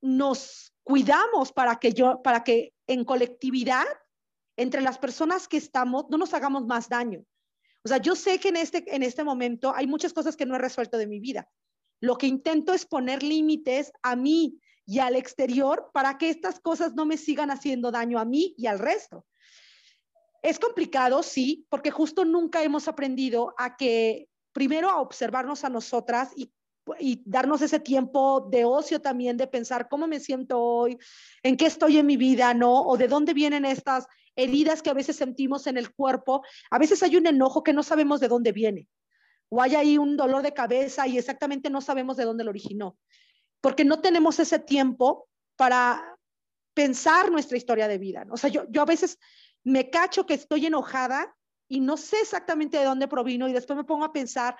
[0.00, 3.84] nos cuidamos para que yo, para que en colectividad,
[4.56, 7.24] entre las personas que estamos, no nos hagamos más daño?
[7.84, 10.54] O sea, yo sé que en este, en este momento hay muchas cosas que no
[10.54, 11.50] he resuelto de mi vida.
[12.00, 16.94] Lo que intento es poner límites a mí y al exterior para que estas cosas
[16.94, 19.26] no me sigan haciendo daño a mí y al resto.
[20.42, 26.30] Es complicado, sí, porque justo nunca hemos aprendido a que, primero, a observarnos a nosotras
[26.36, 26.52] y,
[26.98, 30.98] y darnos ese tiempo de ocio también, de pensar cómo me siento hoy,
[31.42, 32.82] en qué estoy en mi vida, ¿no?
[32.82, 34.06] O de dónde vienen estas
[34.36, 36.42] heridas que a veces sentimos en el cuerpo.
[36.70, 38.88] A veces hay un enojo que no sabemos de dónde viene.
[39.48, 42.98] O hay ahí un dolor de cabeza y exactamente no sabemos de dónde lo originó.
[43.60, 46.18] Porque no tenemos ese tiempo para
[46.74, 48.26] pensar nuestra historia de vida.
[48.30, 49.18] O sea, yo, yo a veces
[49.62, 51.34] me cacho que estoy enojada
[51.68, 54.56] y no sé exactamente de dónde provino y después me pongo a pensar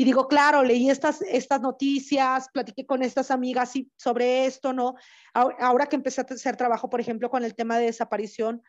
[0.00, 4.94] y digo, claro, leí estas, estas noticias, platiqué con estas amigas sobre esto, ¿no?
[5.34, 8.62] Ahora que empecé a hacer trabajo, por ejemplo, con el tema de desaparición,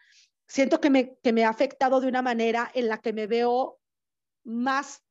[0.47, 3.79] siento que me, que me ha afectado de una manera en la que me veo
[4.43, 5.03] más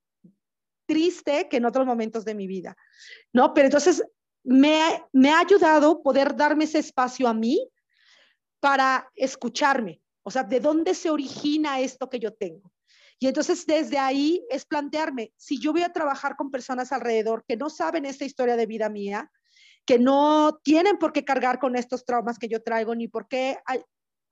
[0.87, 2.77] triste que en otros momentos de mi vida,
[3.33, 3.55] ¿no?
[3.55, 4.03] Pero entonces
[4.43, 7.71] me, me ha ayudado poder darme ese espacio a mí
[8.59, 12.73] para escucharme, o sea, ¿de dónde se origina esto que yo tengo?
[13.19, 17.57] Y entonces desde ahí es plantearme, si yo voy a trabajar con personas alrededor que
[17.57, 19.31] no saben esta historia de vida mía,
[19.85, 23.59] que no tienen por qué cargar con estos traumas que yo traigo, ni por qué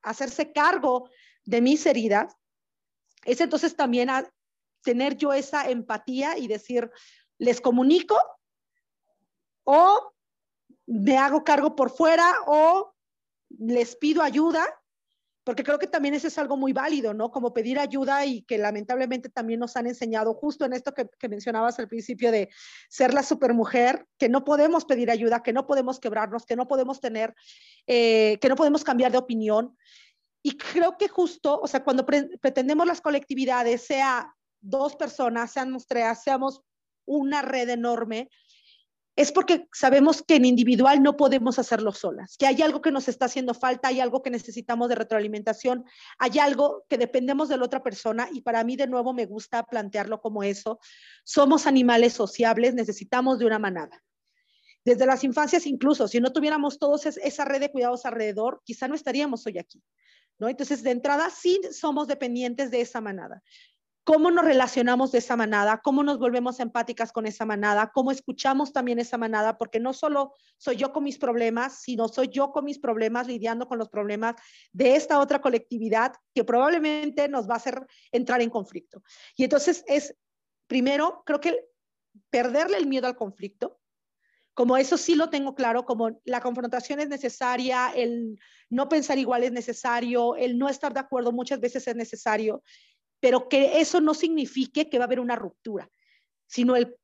[0.03, 1.09] hacerse cargo
[1.43, 2.35] de mis heridas,
[3.25, 4.09] es entonces también
[4.83, 6.89] tener yo esa empatía y decir,
[7.39, 8.17] les comunico
[9.65, 10.13] o
[10.85, 12.93] me hago cargo por fuera o
[13.49, 14.65] les pido ayuda,
[15.47, 17.31] porque creo que también eso es algo muy válido, ¿no?
[17.31, 21.79] Como pedir ayuda y que lamentablemente también nos han enseñado justo en esto que, mencionabas
[21.79, 22.49] al principio de
[22.89, 26.99] ser la supermujer, que no podemos pedir ayuda, que no podemos quebrarnos, que no podemos
[26.99, 27.33] tener,
[27.87, 29.77] eh, que no podemos cambiar de opinión.
[30.43, 36.23] Y creo que justo, o sea, cuando pretendemos las colectividades, sea dos personas, seamos tres,
[36.23, 36.59] seamos
[37.05, 38.29] una red enorme,
[39.17, 43.07] es porque sabemos que en individual no podemos hacerlo solas, que hay algo que nos
[43.07, 45.85] está haciendo falta, hay algo que necesitamos de retroalimentación,
[46.19, 49.63] hay algo que dependemos de la otra persona y para mí de nuevo me gusta
[49.63, 50.79] plantearlo como eso.
[51.23, 54.03] Somos animales sociables, necesitamos de una manada.
[54.85, 58.93] Desde las infancias incluso, si no tuviéramos todos esa red de cuidados alrededor, quizá no
[58.93, 59.81] estaríamos hoy aquí.
[60.37, 60.47] ¿No?
[60.47, 63.41] Entonces, de entrada, sí somos dependientes de esa manada
[64.07, 68.71] cómo nos relacionamos de esa manada, cómo nos volvemos empáticas con esa manada, cómo escuchamos
[68.71, 72.63] también esa manada, porque no solo soy yo con mis problemas, sino soy yo con
[72.63, 74.35] mis problemas lidiando con los problemas
[74.71, 79.03] de esta otra colectividad que probablemente nos va a hacer entrar en conflicto.
[79.35, 80.15] Y entonces es,
[80.67, 81.65] primero, creo que
[82.29, 83.77] perderle el miedo al conflicto,
[84.53, 88.39] como eso sí lo tengo claro, como la confrontación es necesaria, el
[88.69, 92.63] no pensar igual es necesario, el no estar de acuerdo muchas veces es necesario,
[93.19, 95.89] pero que eso no signifique que va a haber una ruptura,
[96.47, 96.95] sino el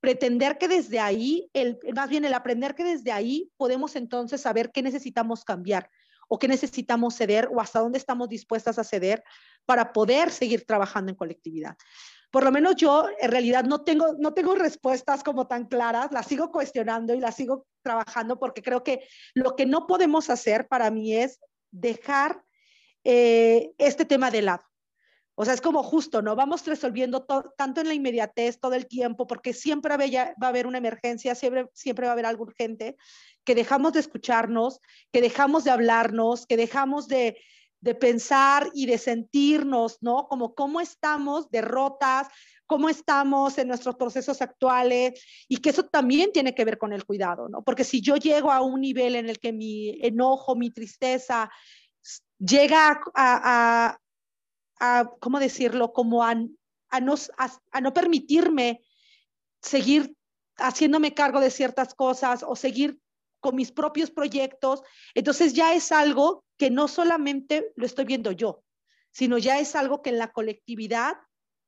[0.00, 4.72] pretender que desde ahí, el, más bien el aprender que desde ahí podemos entonces saber
[4.72, 5.90] qué necesitamos cambiar
[6.28, 9.22] o qué necesitamos ceder o hasta dónde estamos dispuestas a ceder
[9.66, 11.76] para poder seguir trabajando en colectividad.
[12.30, 16.26] Por lo menos yo en realidad no tengo, no tengo respuestas como tan claras, las
[16.26, 20.90] sigo cuestionando y las sigo trabajando porque creo que lo que no podemos hacer para
[20.90, 21.40] mí es
[21.72, 22.42] dejar
[23.02, 24.69] eh, este tema de lado.
[25.40, 26.36] O sea, es como justo, ¿no?
[26.36, 27.24] Vamos resolviendo
[27.56, 31.66] tanto en la inmediatez todo el tiempo, porque siempre va a haber una emergencia, siempre,
[31.72, 32.98] siempre va a haber algo urgente,
[33.42, 34.80] que dejamos de escucharnos,
[35.10, 37.38] que dejamos de hablarnos, que dejamos de,
[37.80, 40.28] de pensar y de sentirnos, ¿no?
[40.28, 42.28] Como cómo estamos derrotas,
[42.66, 47.06] cómo estamos en nuestros procesos actuales y que eso también tiene que ver con el
[47.06, 47.62] cuidado, ¿no?
[47.62, 51.50] Porque si yo llego a un nivel en el que mi enojo, mi tristeza
[52.38, 54.00] llega a, a
[55.20, 55.92] ¿cómo decirlo?
[55.92, 56.34] Como a,
[56.90, 57.14] a, no,
[57.72, 58.82] a, no permitirme
[59.60, 60.16] seguir
[60.56, 62.98] haciéndome cargo de ciertas cosas o seguir
[63.40, 64.82] con mis propios proyectos.
[65.14, 68.62] Entonces ya es algo que no solamente lo estoy viendo yo,
[69.12, 71.14] sino ya es algo que en la colectividad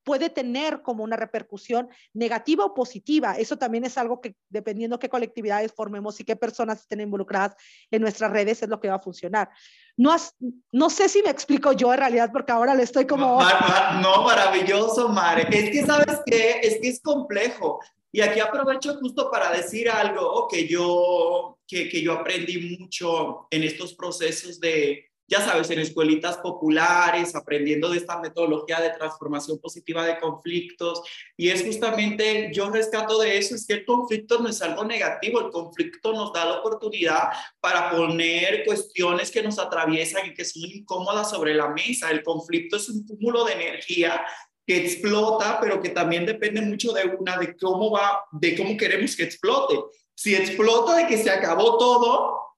[0.04, 3.34] puede tener como una repercusión negativa o positiva.
[3.38, 7.54] Eso también es algo que dependiendo qué colectividades formemos y qué personas estén involucradas
[7.90, 9.50] en nuestras redes es lo que va a funcionar.
[9.96, 10.16] No,
[10.72, 13.40] no sé si me explico yo en realidad porque ahora le estoy como...
[14.00, 15.46] No, maravilloso, Mare.
[15.50, 17.80] Es que sabes qué, es que es complejo.
[18.10, 23.62] Y aquí aprovecho justo para decir algo que yo, que, que yo aprendí mucho en
[23.62, 30.04] estos procesos de, ya sabes, en escuelitas populares, aprendiendo de esta metodología de transformación positiva
[30.04, 31.02] de conflictos.
[31.36, 35.40] Y es justamente, yo rescato de eso, es que el conflicto no es algo negativo,
[35.40, 37.28] el conflicto nos da la oportunidad
[37.60, 42.10] para poner cuestiones que nos atraviesan y que son incómodas sobre la mesa.
[42.10, 44.24] El conflicto es un cúmulo de energía
[44.66, 49.16] que explota, pero que también depende mucho de una, de cómo va, de cómo queremos
[49.16, 49.76] que explote.
[50.14, 52.51] Si explota de que se acabó todo,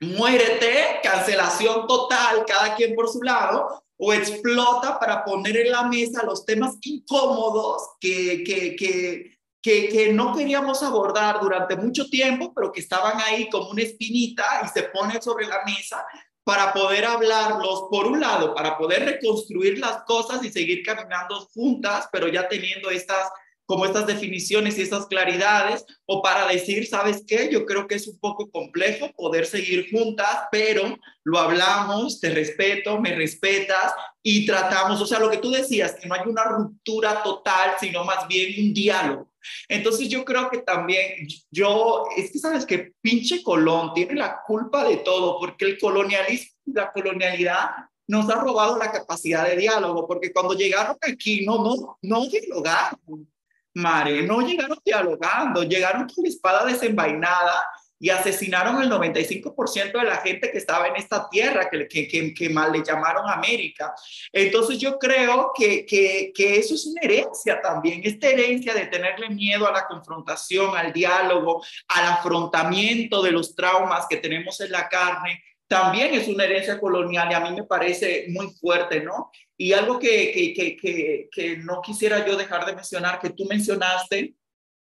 [0.00, 6.24] muérete, cancelación total, cada quien por su lado, o explota para poner en la mesa
[6.24, 12.70] los temas incómodos que, que, que, que, que no queríamos abordar durante mucho tiempo, pero
[12.70, 16.06] que estaban ahí como una espinita y se pone sobre la mesa
[16.44, 22.08] para poder hablarlos, por un lado, para poder reconstruir las cosas y seguir caminando juntas,
[22.10, 23.28] pero ya teniendo estas
[23.68, 27.50] como estas definiciones y estas claridades, o para decir, ¿sabes qué?
[27.52, 32.98] Yo creo que es un poco complejo poder seguir juntas, pero lo hablamos, te respeto,
[32.98, 33.92] me respetas
[34.22, 38.04] y tratamos, o sea, lo que tú decías, que no hay una ruptura total, sino
[38.04, 39.32] más bien un diálogo.
[39.68, 44.82] Entonces yo creo que también, yo, es que sabes que pinche Colón tiene la culpa
[44.88, 47.68] de todo, porque el colonialismo, la colonialidad
[48.06, 53.28] nos ha robado la capacidad de diálogo, porque cuando llegaron aquí no, no, no dialogaron
[53.74, 57.62] Mare, no llegaron dialogando, llegaron con espada desenvainada
[58.00, 62.48] y asesinaron el 95% de la gente que estaba en esta tierra, que, que, que,
[62.48, 63.92] mal le llamaron América.
[64.32, 69.30] Entonces yo creo que, que, que eso es una herencia también, esta herencia de tenerle
[69.30, 74.88] miedo a la confrontación, al diálogo, al afrontamiento de los traumas que tenemos en la
[74.88, 79.30] carne, también es una herencia colonial y a mí me parece muy fuerte, ¿no?
[79.60, 84.34] Y algo que, que, que, que, no quisiera yo dejar de mencionar, que tú mencionaste,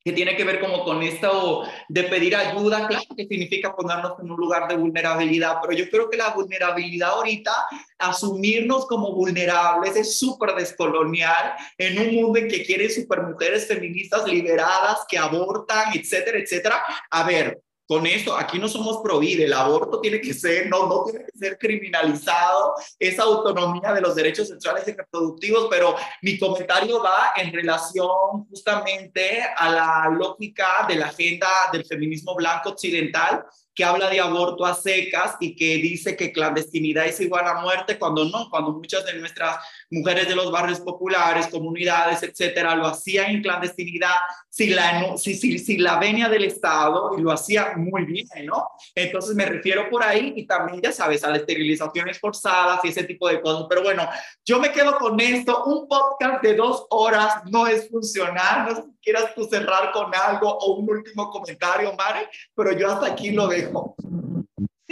[0.04, 4.30] que tiene que ver como con esto de pedir ayuda, claro que significa ponernos en
[4.30, 7.52] un lugar de vulnerabilidad, pero yo creo que la vulnerabilidad ahorita,
[7.98, 15.00] asumirnos como vulnerables es súper descolonial en un mundo en que quieren supermujeres feministas liberadas
[15.08, 16.82] que abortan, etcétera, etcétera.
[17.10, 17.60] A ver,
[17.92, 21.26] con esto, aquí no somos pro vida, el aborto tiene que ser, no, no tiene
[21.26, 27.32] que ser criminalizado, esa autonomía de los derechos sexuales y reproductivos, pero mi comentario va
[27.36, 33.44] en relación justamente a la lógica de la agenda del feminismo blanco occidental,
[33.74, 37.98] que habla de aborto a secas y que dice que clandestinidad es igual a muerte,
[37.98, 39.58] cuando no, cuando muchas de nuestras
[39.92, 44.16] mujeres de los barrios populares, comunidades, etcétera, lo hacían en clandestinidad
[44.48, 48.68] si la, si, si, si la venia del Estado y lo hacía muy bien, ¿no?
[48.94, 53.04] Entonces me refiero por ahí y también, ya sabes, a las esterilizaciones forzadas y ese
[53.04, 53.66] tipo de cosas.
[53.68, 54.08] Pero bueno,
[54.44, 55.64] yo me quedo con esto.
[55.64, 58.68] Un podcast de dos horas no es funcional.
[58.68, 62.90] No sé si quieras tú cerrar con algo o un último comentario, Mare, pero yo
[62.90, 63.94] hasta aquí lo dejo.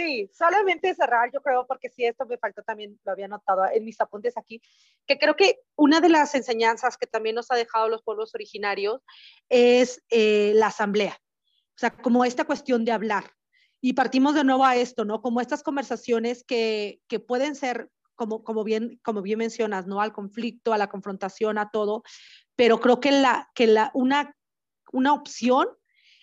[0.01, 3.85] Sí, solamente cerrar, yo creo, porque sí, esto me faltó también, lo había notado en
[3.85, 4.59] mis apuntes aquí,
[5.05, 9.03] que creo que una de las enseñanzas que también nos ha dejado los pueblos originarios
[9.47, 11.21] es eh, la asamblea.
[11.69, 13.31] O sea, como esta cuestión de hablar.
[13.79, 15.21] Y partimos de nuevo a esto, ¿no?
[15.21, 20.01] Como estas conversaciones que, que pueden ser, como, como, bien, como bien mencionas, ¿no?
[20.01, 22.01] Al conflicto, a la confrontación, a todo.
[22.55, 24.35] Pero creo que, la, que la, una,
[24.91, 25.67] una opción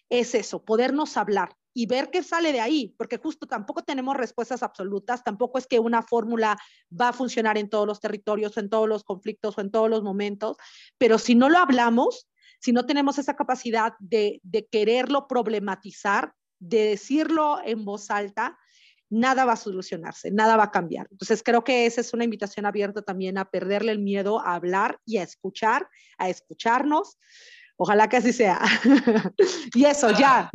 [0.09, 4.65] es eso, podernos hablar y ver qué sale de ahí, porque justo tampoco tenemos respuestas
[4.65, 6.59] absolutas, tampoco es que una fórmula
[6.91, 10.03] va a funcionar en todos los territorios, en todos los conflictos o en todos los
[10.03, 10.57] momentos,
[10.99, 12.29] pero si no lo hablamos,
[12.59, 14.41] si no tenemos esa capacidad de,
[14.73, 18.59] quererlo problematizar, de decirlo en voz alta,
[19.09, 21.07] nada va a solucionarse, nada va a cambiar.
[21.13, 24.99] Entonces creo que esa es una invitación abierta también a perderle el miedo a hablar
[25.05, 25.89] y a escuchar,
[26.19, 27.19] a escucharnos.
[27.81, 28.61] Ojalá que así sea.
[29.75, 30.51] y eso, ya.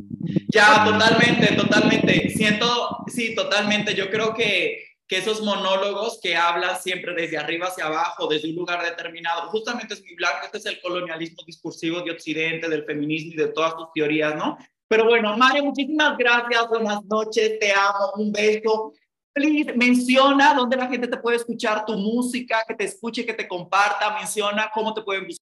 [0.50, 2.30] Ya, totalmente, totalmente.
[2.30, 3.96] Siento, sí, totalmente.
[3.96, 8.56] Yo creo que, que esos monólogos que hablan siempre desde arriba hacia abajo, desde un
[8.56, 13.32] lugar determinado, justamente es muy blanco, este es el colonialismo discursivo de Occidente, del feminismo
[13.34, 14.58] y de todas tus teorías, ¿no?
[14.90, 18.92] Pero bueno, Mario, muchísimas gracias, buenas noches, te amo, un beso.
[19.32, 23.48] Please, menciona dónde la gente te puede escuchar tu música, que te escuche, que te
[23.48, 25.43] comparta, menciona cómo te pueden buscar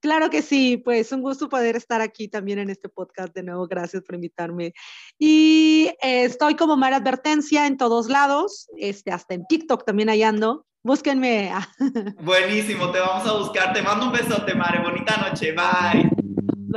[0.00, 3.66] Claro que sí, pues un gusto poder estar aquí también en este podcast de nuevo.
[3.66, 4.72] Gracias por invitarme.
[5.18, 10.66] Y eh, estoy como Mara Advertencia en todos lados, este, hasta en TikTok también hallando.
[10.84, 11.52] Búsquenme.
[12.22, 13.72] Buenísimo, te vamos a buscar.
[13.72, 14.80] Te mando un besote, Mare.
[14.80, 15.52] Bonita noche.
[15.52, 16.10] Bye.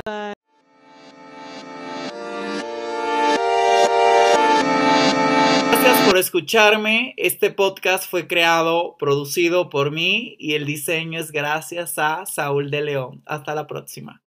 [0.04, 0.41] Bye.
[6.12, 7.14] Por escucharme.
[7.16, 12.82] Este podcast fue creado, producido por mí y el diseño es gracias a Saúl de
[12.82, 13.22] León.
[13.24, 14.20] Hasta la próxima.